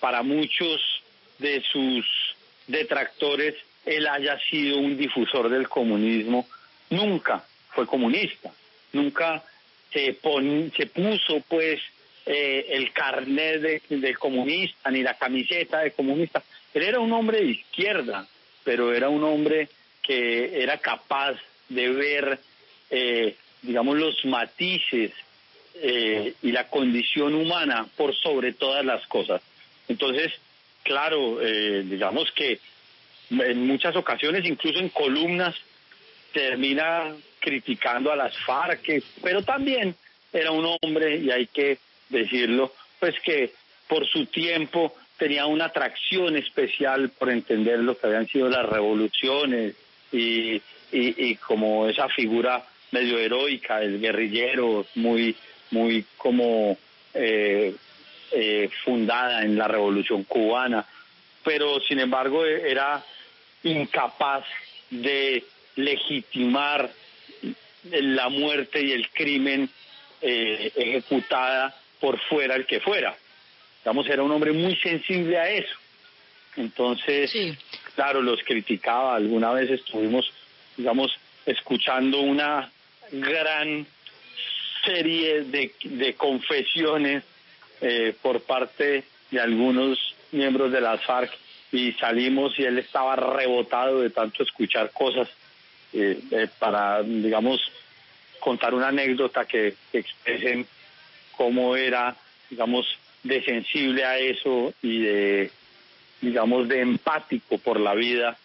[0.00, 0.80] para muchos
[1.38, 2.04] de sus
[2.66, 6.46] detractores él haya sido un difusor del comunismo,
[6.90, 8.50] nunca fue comunista,
[8.92, 9.42] nunca
[9.92, 11.80] se, pon- se puso pues
[12.26, 16.42] eh, el carnet de, de comunista ni la camiseta de comunista.
[16.74, 18.26] Él era un hombre de izquierda,
[18.64, 19.68] pero era un hombre
[20.02, 21.36] que era capaz
[21.68, 22.38] de ver,
[22.90, 25.12] eh, digamos, los matices
[25.74, 29.40] eh, y la condición humana por sobre todas las cosas.
[29.88, 30.32] Entonces,
[30.82, 32.60] claro, eh, digamos que
[33.30, 35.54] en muchas ocasiones, incluso en columnas,
[36.32, 39.94] termina criticando a las FARC, pero también
[40.32, 43.52] era un hombre, y hay que decirlo, pues que
[43.88, 49.74] por su tiempo tenía una atracción especial por entender lo que habían sido las revoluciones
[50.10, 55.34] y, y, como esa figura medio heroica del guerrillero, muy,
[55.70, 56.76] muy como
[57.14, 57.74] eh,
[58.32, 60.86] eh, fundada en la revolución cubana,
[61.44, 63.02] pero sin embargo era
[63.62, 64.44] incapaz
[64.90, 65.44] de
[65.76, 66.90] legitimar
[67.90, 69.68] la muerte y el crimen
[70.20, 73.16] eh, ejecutada por fuera el que fuera.
[73.82, 75.74] Digamos, era un hombre muy sensible a eso.
[76.56, 77.32] Entonces,
[77.94, 79.16] claro, los criticaba.
[79.16, 80.30] Alguna vez estuvimos,
[80.76, 81.12] digamos,
[81.46, 82.70] escuchando una
[83.10, 83.86] gran
[84.84, 87.24] serie de, de confesiones
[87.80, 91.32] eh, por parte de algunos miembros de las FARC
[91.72, 95.28] y salimos y él estaba rebotado de tanto escuchar cosas
[95.92, 97.60] eh, eh, para, digamos,
[98.38, 100.66] contar una anécdota que, que expresen
[101.36, 102.14] cómo era,
[102.50, 102.86] digamos,
[103.22, 105.50] de sensible a eso y de,
[106.20, 108.36] digamos, de empático por la vida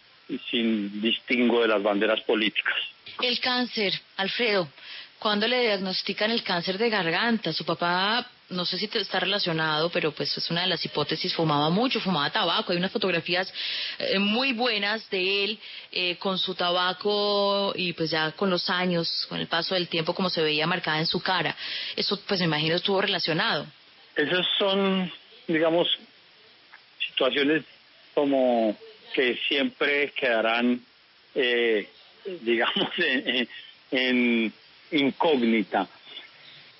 [0.50, 2.76] sin distingo de las banderas políticas.
[3.22, 4.68] El cáncer, Alfredo,
[5.20, 7.54] ¿cuándo le diagnostican el cáncer de garganta?
[7.54, 11.70] Su papá, no sé si está relacionado, pero pues es una de las hipótesis, fumaba
[11.70, 12.72] mucho, fumaba tabaco.
[12.72, 13.52] Hay unas fotografías
[14.00, 15.60] eh, muy buenas de él
[15.92, 20.14] eh, con su tabaco y pues ya con los años, con el paso del tiempo,
[20.14, 21.56] como se veía marcada en su cara.
[21.96, 23.66] Eso pues me imagino estuvo relacionado.
[24.18, 25.12] Esas son,
[25.48, 25.88] digamos,
[27.00, 27.64] situaciones
[28.16, 28.76] como
[29.14, 30.82] que siempre quedarán,
[31.36, 31.88] eh,
[32.42, 32.90] digamos,
[33.92, 34.52] en,
[34.92, 35.88] incógnita.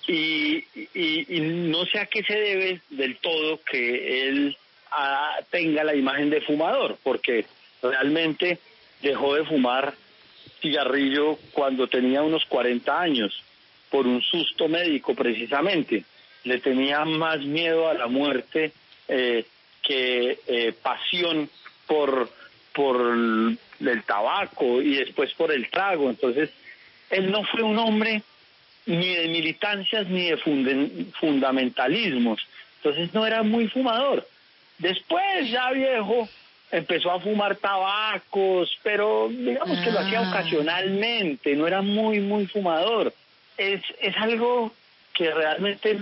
[0.08, 4.58] y, y, y no sé a qué se debe del todo que él
[4.92, 7.46] ah, tenga la imagen de fumador, porque
[7.84, 8.58] realmente
[9.02, 9.94] dejó de fumar
[10.62, 13.44] cigarrillo cuando tenía unos 40 años,
[13.92, 16.04] por un susto médico precisamente.
[16.48, 18.72] Le tenía más miedo a la muerte
[19.08, 19.46] eh,
[19.84, 21.50] que eh, pasión
[21.86, 22.30] por,
[22.74, 26.10] por el tabaco y después por el trago.
[26.10, 26.50] Entonces,
[27.10, 28.22] él no fue un hombre
[28.86, 32.40] ni de militancias ni de funden- fundamentalismos.
[32.78, 34.26] Entonces no era muy fumador.
[34.78, 36.30] Después, ya viejo,
[36.72, 40.30] empezó a fumar tabacos, pero digamos que lo hacía Ah.
[40.30, 43.14] ocasionalmente, no era muy, muy fumador.
[43.58, 44.72] Es, es algo
[45.14, 45.98] que realmente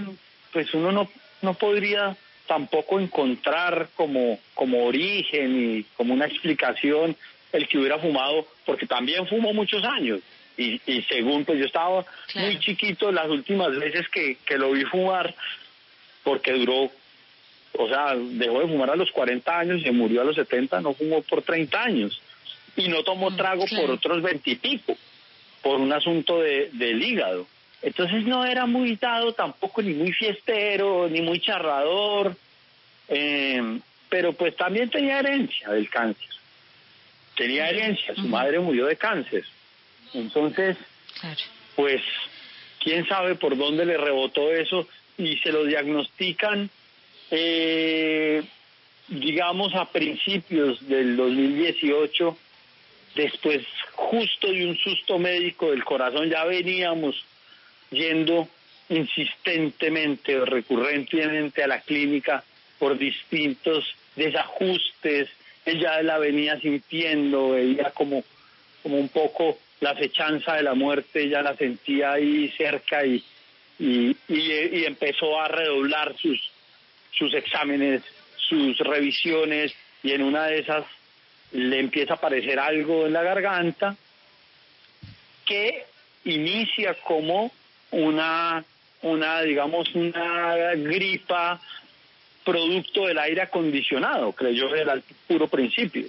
[0.55, 1.09] pues uno no,
[1.41, 2.15] no podría
[2.47, 7.13] tampoco encontrar como, como origen y como una explicación
[7.51, 10.21] el que hubiera fumado, porque también fumó muchos años.
[10.55, 14.85] Y, y según, pues yo estaba muy chiquito las últimas veces que, que lo vi
[14.85, 15.35] fumar,
[16.23, 16.89] porque duró,
[17.73, 20.79] o sea, dejó de fumar a los 40 años y se murió a los 70,
[20.79, 22.21] no fumó por 30 años.
[22.77, 24.95] Y no tomó trago por otros 20 y pico,
[25.61, 27.45] por un asunto de, del hígado.
[27.86, 32.36] Entonces no era muy dado tampoco, ni muy fiestero, ni muy charrador,
[33.07, 33.79] eh,
[34.09, 36.29] pero pues también tenía herencia del cáncer.
[37.38, 39.45] Tenía herencia, su madre murió de cáncer.
[40.15, 40.77] Entonces,
[41.75, 42.01] pues,
[42.79, 44.88] quién sabe por dónde le rebotó eso
[45.19, 46.71] y se lo diagnostican,
[47.29, 48.43] eh,
[49.09, 52.36] digamos, a principios del 2018,
[53.13, 53.63] después
[53.93, 57.23] justo de un susto médico del corazón, ya veníamos
[57.95, 58.47] yendo
[58.89, 62.43] insistentemente o recurrentemente a la clínica
[62.77, 63.83] por distintos
[64.15, 65.29] desajustes,
[65.65, 68.23] ella la venía sintiendo, veía como,
[68.83, 73.23] como un poco la fechanza de la muerte, ya la sentía ahí cerca y,
[73.79, 76.39] y, y empezó a redoblar sus,
[77.11, 78.03] sus exámenes,
[78.37, 79.73] sus revisiones
[80.03, 80.85] y en una de esas
[81.51, 83.95] le empieza a aparecer algo en la garganta
[85.45, 85.85] que
[86.25, 87.51] inicia como
[87.95, 88.63] una,
[89.01, 91.59] una digamos, una gripa
[92.43, 96.05] producto del aire acondicionado, creyó era el puro principio.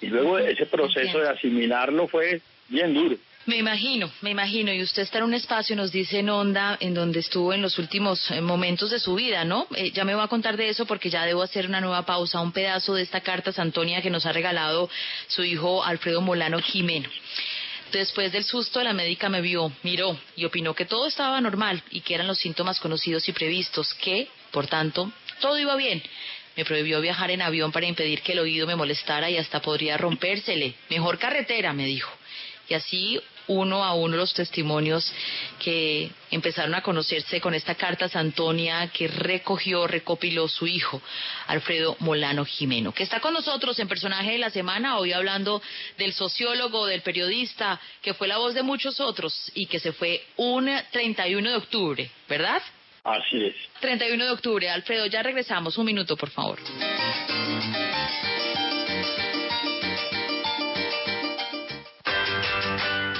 [0.00, 3.16] Y luego ese proceso de asimilarlo fue bien duro.
[3.46, 4.72] Me imagino, me imagino.
[4.74, 7.78] Y usted está en un espacio, nos dice en Onda, en donde estuvo en los
[7.78, 9.66] últimos eh, momentos de su vida, ¿no?
[9.74, 12.42] Eh, ya me va a contar de eso porque ya debo hacer una nueva pausa,
[12.42, 14.90] un pedazo de esta carta Santonia que nos ha regalado
[15.28, 17.08] su hijo Alfredo Molano Jimeno.
[17.92, 22.02] Después del susto, la médica me vio, miró y opinó que todo estaba normal y
[22.02, 25.10] que eran los síntomas conocidos y previstos, que, por tanto,
[25.40, 26.02] todo iba bien.
[26.56, 29.96] Me prohibió viajar en avión para impedir que el oído me molestara y hasta podría
[29.96, 30.74] rompérsele.
[30.90, 32.10] Mejor carretera, me dijo.
[32.68, 35.12] Y así uno a uno los testimonios
[35.58, 41.02] que empezaron a conocerse con esta carta Santonia que recogió, recopiló su hijo,
[41.46, 45.60] Alfredo Molano Jimeno, que está con nosotros en personaje de la semana, hoy hablando
[45.96, 50.24] del sociólogo, del periodista, que fue la voz de muchos otros y que se fue
[50.36, 52.62] un 31 de octubre, ¿verdad?
[53.04, 53.54] Así es.
[53.80, 54.68] 31 de octubre.
[54.68, 55.78] Alfredo, ya regresamos.
[55.78, 56.58] Un minuto, por favor.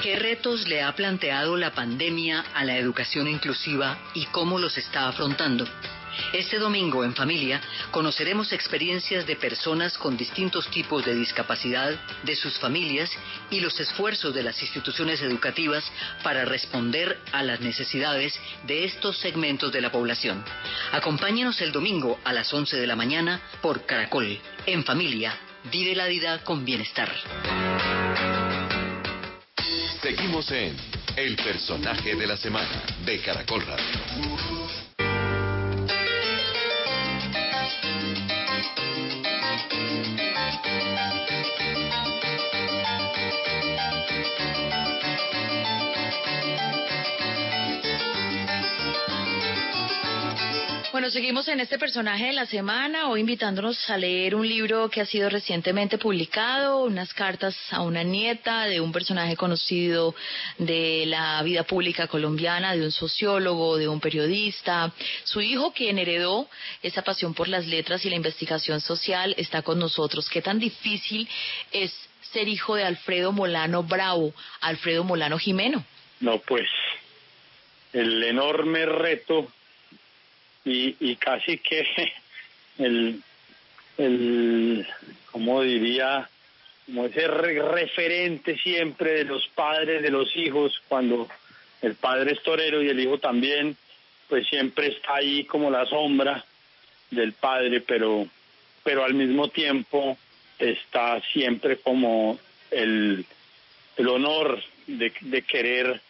[0.08, 5.06] ¿Qué retos le ha planteado la pandemia a la educación inclusiva y cómo los está
[5.06, 5.66] afrontando?
[6.32, 12.58] Este domingo en familia conoceremos experiencias de personas con distintos tipos de discapacidad, de sus
[12.58, 13.10] familias
[13.50, 15.84] y los esfuerzos de las instituciones educativas
[16.22, 18.32] para responder a las necesidades
[18.66, 20.42] de estos segmentos de la población.
[20.90, 24.40] Acompáñenos el domingo a las 11 de la mañana por Caracol.
[24.64, 25.38] En familia,
[25.70, 27.12] vive la vida con bienestar.
[30.08, 30.74] Seguimos en
[31.16, 34.87] El personaje de la semana de Caracol Radio.
[51.08, 55.00] Bueno, seguimos en este personaje de la semana, hoy invitándonos a leer un libro que
[55.00, 60.14] ha sido recientemente publicado, unas cartas a una nieta de un personaje conocido
[60.58, 64.92] de la vida pública colombiana, de un sociólogo, de un periodista.
[65.24, 66.46] Su hijo, quien heredó
[66.82, 70.28] esa pasión por las letras y la investigación social, está con nosotros.
[70.28, 71.26] ¿Qué tan difícil
[71.72, 71.90] es
[72.32, 75.82] ser hijo de Alfredo Molano Bravo, Alfredo Molano Jimeno?
[76.20, 76.68] No, pues
[77.94, 79.48] el enorme reto
[80.64, 81.86] y, y casi que
[82.78, 83.22] el,
[83.96, 84.86] el,
[85.30, 86.28] ¿cómo diría?
[86.86, 91.28] Como ese re- referente siempre de los padres, de los hijos, cuando
[91.82, 93.76] el padre es torero y el hijo también,
[94.28, 96.44] pues siempre está ahí como la sombra
[97.10, 98.26] del padre, pero,
[98.82, 100.18] pero al mismo tiempo
[100.58, 102.38] está siempre como
[102.70, 103.24] el,
[103.96, 106.00] el honor de, de querer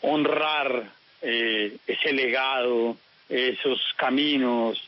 [0.00, 0.90] honrar
[1.22, 2.96] eh, ese legado,
[3.28, 4.80] esos caminos,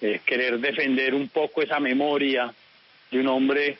[0.00, 2.52] eh, querer defender un poco esa memoria
[3.10, 3.78] de un hombre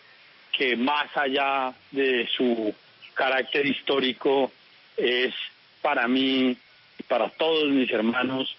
[0.52, 2.72] que más allá de su
[3.14, 4.52] carácter histórico
[4.96, 5.34] es
[5.82, 6.56] para mí
[6.98, 8.56] y para todos mis hermanos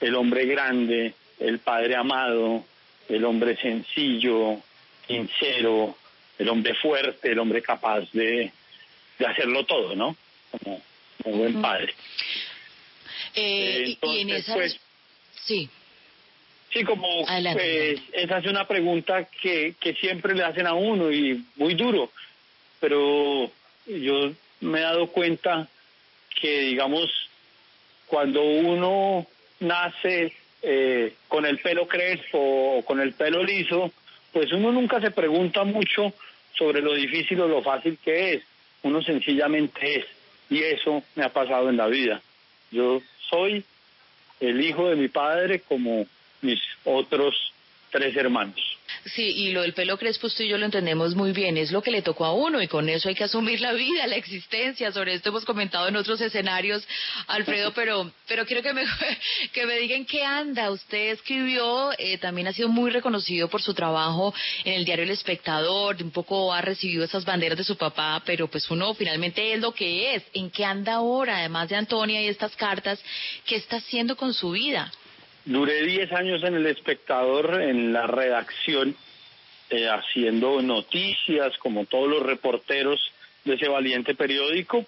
[0.00, 2.64] el hombre grande, el padre amado,
[3.08, 4.58] el hombre sencillo,
[5.06, 5.96] sincero,
[6.38, 8.52] el hombre fuerte, el hombre capaz de,
[9.18, 10.16] de hacerlo todo, ¿no?
[10.50, 10.80] Como,
[11.22, 11.94] como buen padre.
[13.34, 14.54] Eh, y- y en esa...
[14.54, 14.80] pues,
[15.44, 15.68] sí.
[16.72, 21.44] Sí, como eh, esa es una pregunta que, que siempre le hacen a uno y
[21.56, 22.10] muy duro,
[22.80, 23.50] pero
[23.86, 25.68] yo me he dado cuenta
[26.40, 27.10] que, digamos,
[28.06, 29.26] cuando uno
[29.60, 30.32] nace
[30.62, 32.38] eh, con el pelo crespo
[32.78, 33.92] o con el pelo liso,
[34.32, 36.14] pues uno nunca se pregunta mucho
[36.56, 38.42] sobre lo difícil o lo fácil que es,
[38.82, 40.06] uno sencillamente es,
[40.48, 42.22] y eso me ha pasado en la vida.
[42.70, 43.64] Yo soy
[44.42, 46.06] el hijo de mi padre como
[46.40, 47.52] mis otros
[47.90, 48.78] tres hermanos.
[49.04, 51.82] Sí, y lo del pelo crespo usted y yo lo entendemos muy bien, es lo
[51.82, 54.92] que le tocó a uno y con eso hay que asumir la vida, la existencia,
[54.92, 56.86] sobre esto hemos comentado en otros escenarios,
[57.26, 58.84] Alfredo, pero pero quiero que me,
[59.52, 63.74] que me digan qué anda, usted escribió, eh, también ha sido muy reconocido por su
[63.74, 64.32] trabajo
[64.64, 68.46] en el diario El Espectador, un poco ha recibido esas banderas de su papá, pero
[68.46, 72.28] pues uno finalmente es lo que es, ¿en qué anda ahora, además de Antonia y
[72.28, 73.00] estas cartas,
[73.46, 74.92] qué está haciendo con su vida?
[75.44, 78.94] Duré 10 años en El Espectador, en la redacción,
[79.70, 83.00] eh, haciendo noticias como todos los reporteros
[83.44, 84.84] de ese valiente periódico.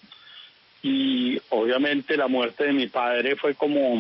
[0.83, 3.95] Y obviamente la muerte de mi padre fue como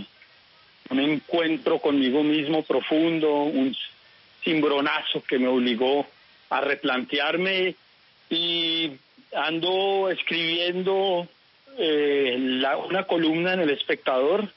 [0.90, 3.74] un encuentro conmigo mismo profundo, un
[4.42, 6.06] cimbronazo que me obligó
[6.50, 7.74] a replantearme
[8.30, 8.90] y
[9.34, 11.26] ando escribiendo
[11.78, 14.48] eh, la- una columna en El Espectador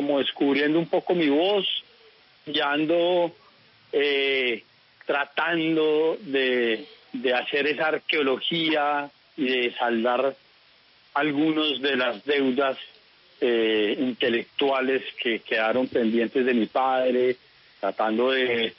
[0.00, 1.66] como descubriendo un poco mi voz
[2.46, 3.30] y ando
[3.92, 4.64] eh,
[5.04, 10.34] tratando de, de hacer esa arqueología y de saldar
[11.12, 12.78] algunos de las deudas
[13.42, 17.36] eh, intelectuales que quedaron pendientes de mi padre,
[17.78, 18.72] tratando de,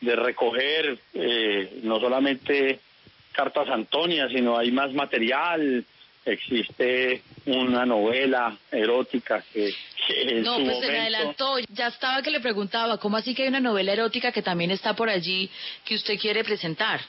[0.00, 2.80] de recoger eh, no solamente
[3.30, 5.84] cartas Antonia, sino hay más material,
[6.26, 9.72] existe una novela erótica que,
[10.06, 11.58] que en No, su pues se me momento- adelantó.
[11.68, 14.94] Ya estaba que le preguntaba, ¿cómo así que hay una novela erótica que también está
[14.94, 15.50] por allí
[15.84, 17.00] que usted quiere presentar?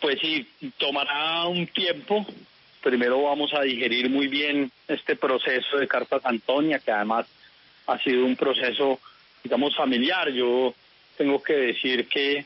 [0.00, 0.46] Pues sí,
[0.76, 2.26] tomará un tiempo.
[2.82, 7.26] Primero vamos a digerir muy bien este proceso de Cartas Antonia, que además
[7.86, 9.00] ha sido un proceso,
[9.42, 10.30] digamos, familiar.
[10.30, 10.74] Yo
[11.16, 12.44] tengo que decir que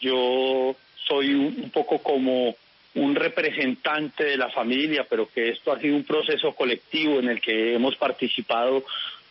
[0.00, 0.74] yo
[1.06, 2.54] soy un poco como
[2.96, 7.40] un representante de la familia, pero que esto ha sido un proceso colectivo en el
[7.40, 8.84] que hemos participado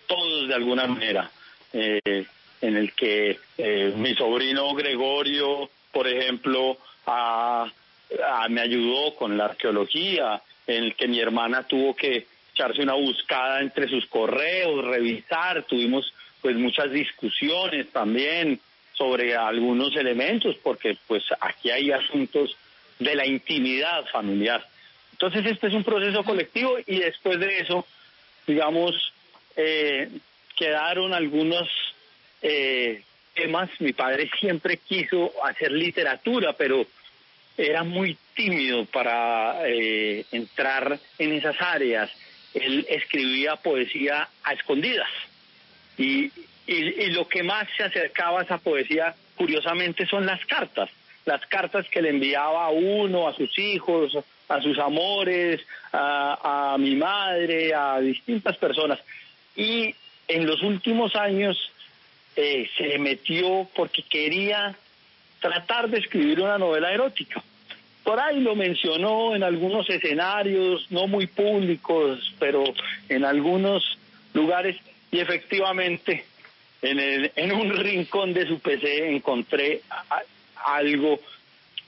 [0.07, 1.31] todos de alguna manera,
[1.71, 2.25] eh,
[2.61, 7.71] en el que eh, mi sobrino Gregorio, por ejemplo, ha-
[8.49, 13.61] me ayudó con la arqueología, en el que mi hermana tuvo que echarse una buscada
[13.61, 18.59] entre sus correos, revisar, tuvimos pues muchas discusiones también
[18.93, 22.55] sobre algunos elementos, porque pues aquí hay asuntos
[23.03, 24.65] de la intimidad familiar.
[25.13, 27.85] Entonces este es un proceso colectivo y después de eso,
[28.47, 29.13] digamos,
[29.55, 30.09] eh,
[30.57, 31.69] quedaron algunos
[32.41, 33.69] eh, temas.
[33.79, 36.85] Mi padre siempre quiso hacer literatura, pero
[37.57, 42.09] era muy tímido para eh, entrar en esas áreas.
[42.53, 45.09] Él escribía poesía a escondidas.
[45.97, 46.25] Y,
[46.65, 50.89] y, y lo que más se acercaba a esa poesía, curiosamente, son las cartas.
[51.25, 54.17] Las cartas que le enviaba a uno, a sus hijos,
[54.49, 55.61] a sus amores,
[55.91, 58.99] a, a mi madre, a distintas personas.
[59.55, 59.93] Y
[60.27, 61.57] en los últimos años
[62.35, 64.75] eh, se metió porque quería
[65.39, 67.43] tratar de escribir una novela erótica.
[68.03, 72.63] Por ahí lo mencionó en algunos escenarios, no muy públicos, pero
[73.07, 73.97] en algunos
[74.33, 74.77] lugares,
[75.11, 76.25] y efectivamente
[76.81, 79.81] en, el, en un rincón de su PC encontré
[80.65, 81.19] algo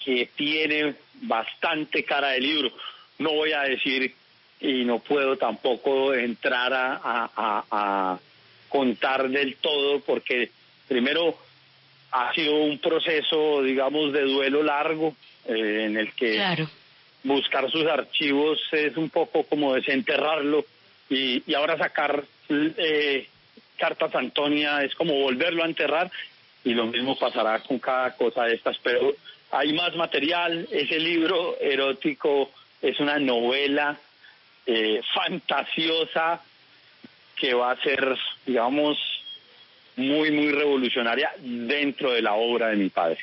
[0.03, 2.71] que tiene bastante cara de libro.
[3.19, 4.13] No voy a decir
[4.61, 8.19] y no puedo tampoco entrar a, a- a- a
[8.69, 10.49] contar del todo porque
[10.88, 11.38] primero
[12.11, 15.15] ha sido un proceso, digamos, de duelo largo
[15.47, 16.38] eh, en el que
[17.23, 20.65] buscar sus archivos es un poco como desenterrarlo
[21.09, 23.28] y, y ahora sacar eh,
[23.78, 26.09] Cartas Antonia es como volverlo a enterrar
[26.66, 29.13] y lo mismo pasará con cada cosa de estas, pero
[29.51, 32.51] hay más material, ese libro erótico
[32.82, 33.97] es una novela
[34.66, 36.41] eh, fantasiosa
[37.38, 38.97] que va a ser, digamos,
[39.95, 43.20] muy, muy revolucionaria dentro de la obra de mi padre.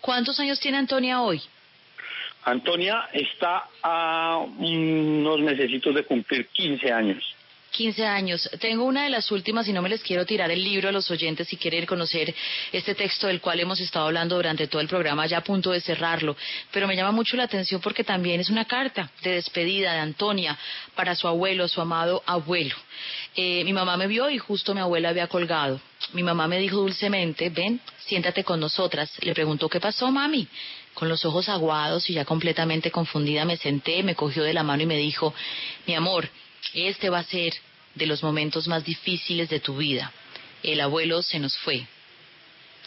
[0.00, 1.42] ¿Cuántos años tiene Antonia hoy?
[2.44, 7.36] Antonia está a unos necesitos de cumplir 15 años.
[7.70, 8.50] 15 años.
[8.60, 11.10] Tengo una de las últimas y no me les quiero tirar el libro a los
[11.10, 12.34] oyentes si quieren conocer
[12.72, 15.80] este texto del cual hemos estado hablando durante todo el programa, ya a punto de
[15.80, 16.36] cerrarlo.
[16.72, 20.58] Pero me llama mucho la atención porque también es una carta de despedida de Antonia
[20.94, 22.74] para su abuelo, su amado abuelo.
[23.36, 25.80] Eh, mi mamá me vio y justo mi abuela había colgado.
[26.12, 29.10] Mi mamá me dijo dulcemente, ven, siéntate con nosotras.
[29.20, 30.48] Le preguntó, ¿qué pasó, mami?
[30.94, 34.82] Con los ojos aguados y ya completamente confundida me senté, me cogió de la mano
[34.82, 35.32] y me dijo,
[35.86, 36.28] mi amor,
[36.74, 37.54] este va a ser
[37.94, 40.12] de los momentos más difíciles de tu vida.
[40.62, 41.86] El abuelo se nos fue.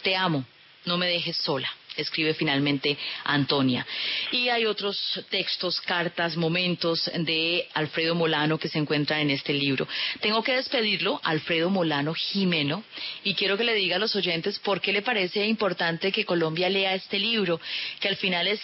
[0.02, 0.44] Te amo,
[0.84, 3.86] no me dejes sola, escribe finalmente Antonia.
[4.32, 9.88] Y hay otros textos, cartas, momentos de Alfredo Molano que se encuentran en este libro.
[10.20, 12.84] Tengo que despedirlo, Alfredo Molano Jimeno,
[13.22, 16.68] y quiero que le diga a los oyentes por qué le parece importante que Colombia
[16.68, 17.60] lea este libro,
[18.00, 18.60] que al final es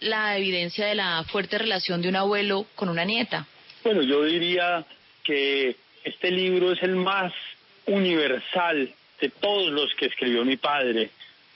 [0.00, 3.46] la evidencia de la fuerte relación de un abuelo con una nieta.
[3.84, 4.84] Bueno, yo diría
[5.24, 5.74] que
[6.04, 7.32] este libro es el más
[7.86, 11.10] universal de todos los que escribió mi padre,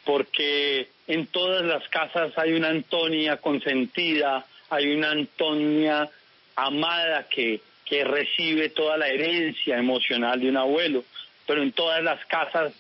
[0.05, 6.09] porque en todas las casas hay una Antonia consentida, hay una Antonia
[6.57, 11.05] amada que, que recibe toda la herencia emocional de un abuelo,
[11.47, 12.73] pero en todas las casas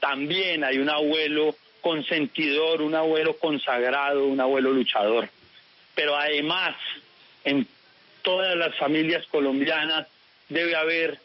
[0.00, 5.28] también hay un abuelo consentidor, un abuelo consagrado, un abuelo luchador.
[5.94, 6.74] Pero además,
[7.44, 7.66] en
[8.24, 10.08] todas las familias colombianas
[10.48, 11.20] debe haber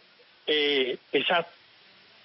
[0.45, 1.47] eh, esa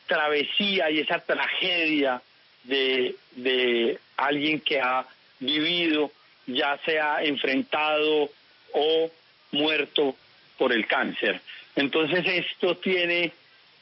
[0.07, 2.21] travesía y esa tragedia
[2.65, 5.07] de, de alguien que ha
[5.39, 6.11] vivido,
[6.47, 8.31] ya sea enfrentado
[8.73, 9.11] o
[9.53, 10.15] muerto
[10.59, 11.41] por el cáncer.
[11.77, 13.33] Entonces esto tiene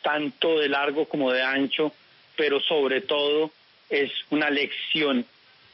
[0.03, 1.93] tanto de largo como de ancho,
[2.36, 3.51] pero sobre todo
[3.88, 5.24] es una lección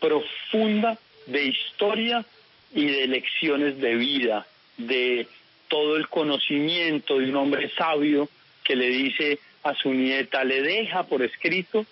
[0.01, 2.25] profunda de historia
[2.75, 4.47] y de lecciones de vida,
[4.79, 5.29] de
[5.69, 8.29] todo el conocimiento de un hombre sabio
[8.65, 11.85] que le dice a su nieta, le deja por escrito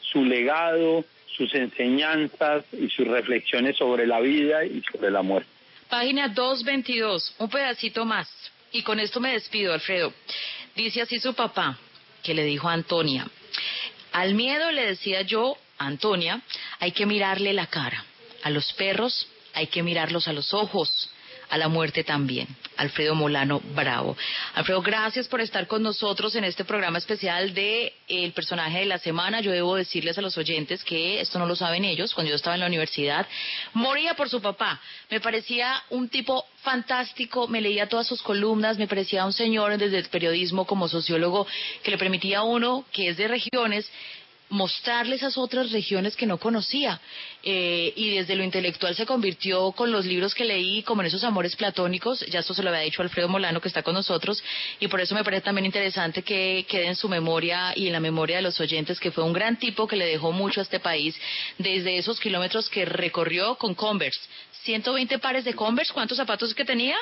[0.00, 1.04] su legado,
[1.36, 5.48] sus enseñanzas y sus reflexiones sobre la vida y sobre la muerte.
[5.88, 8.28] Página 222, un pedacito más.
[8.72, 10.12] Y con esto me despido, Alfredo.
[10.74, 11.78] Dice así su papá,
[12.22, 13.28] que le dijo a Antonia,
[14.12, 16.40] al miedo le decía yo, Antonia,
[16.80, 18.04] hay que mirarle la cara.
[18.42, 21.10] A los perros hay que mirarlos a los ojos
[21.50, 22.48] a la muerte también.
[22.76, 24.16] Alfredo Molano Bravo.
[24.54, 28.98] Alfredo, gracias por estar con nosotros en este programa especial de El personaje de la
[28.98, 29.40] semana.
[29.40, 32.14] Yo debo decirles a los oyentes que esto no lo saben ellos.
[32.14, 33.26] Cuando yo estaba en la universidad,
[33.72, 34.80] moría por su papá.
[35.10, 39.98] Me parecía un tipo fantástico, me leía todas sus columnas, me parecía un señor desde
[39.98, 41.46] el periodismo como sociólogo
[41.82, 43.88] que le permitía a uno, que es de regiones,
[44.50, 47.00] mostrarle esas otras regiones que no conocía.
[47.42, 51.24] Eh, y desde lo intelectual se convirtió con los libros que leí, como en esos
[51.24, 52.24] amores platónicos.
[52.26, 54.42] Ya esto se lo había dicho Alfredo Molano, que está con nosotros.
[54.80, 58.00] Y por eso me parece también interesante que quede en su memoria y en la
[58.00, 60.80] memoria de los oyentes que fue un gran tipo que le dejó mucho a este
[60.80, 61.18] país
[61.58, 64.20] desde esos kilómetros que recorrió con Converse.
[64.62, 66.96] 120 pares de Converse, ¿cuántos zapatos que tenía?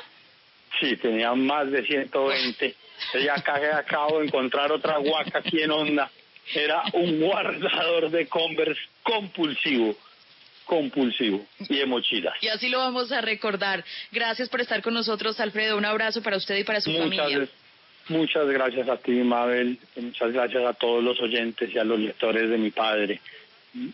[0.81, 2.75] Sí, tenía más de 120.
[3.15, 6.11] Ella acabo de encontrar otra guaca aquí en Onda
[6.55, 9.97] era un guardador de Converse compulsivo
[10.65, 12.35] compulsivo y de mochilas.
[12.41, 13.85] Y así lo vamos a recordar.
[14.11, 15.77] Gracias por estar con nosotros, Alfredo.
[15.77, 17.49] Un abrazo para usted y para su familia.
[18.09, 19.79] Muchas gracias a ti, Mabel.
[19.97, 23.21] Muchas gracias a todos los oyentes y a los lectores de mi padre.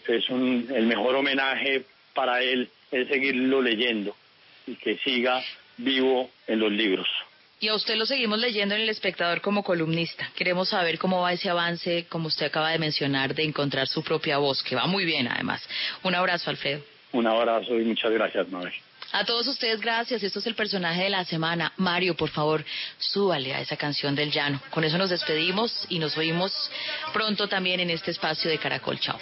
[0.06, 1.84] Es un, el mejor homenaje
[2.14, 4.16] para él es seguirlo leyendo
[4.66, 5.42] y que siga
[5.76, 7.08] vivo en los libros.
[7.60, 10.30] Y a usted lo seguimos leyendo en El Espectador como columnista.
[10.36, 14.38] Queremos saber cómo va ese avance, como usted acaba de mencionar, de encontrar su propia
[14.38, 15.66] voz, que va muy bien además.
[16.04, 16.82] Un abrazo, Alfredo.
[17.12, 18.72] Un abrazo y muchas gracias, Mabel.
[19.10, 20.22] A todos ustedes, gracias.
[20.22, 21.72] Esto es el personaje de la semana.
[21.78, 22.64] Mario, por favor,
[22.98, 24.60] súbale a esa canción del llano.
[24.70, 26.70] Con eso nos despedimos y nos oímos
[27.12, 29.00] pronto también en este espacio de Caracol.
[29.00, 29.18] Chao.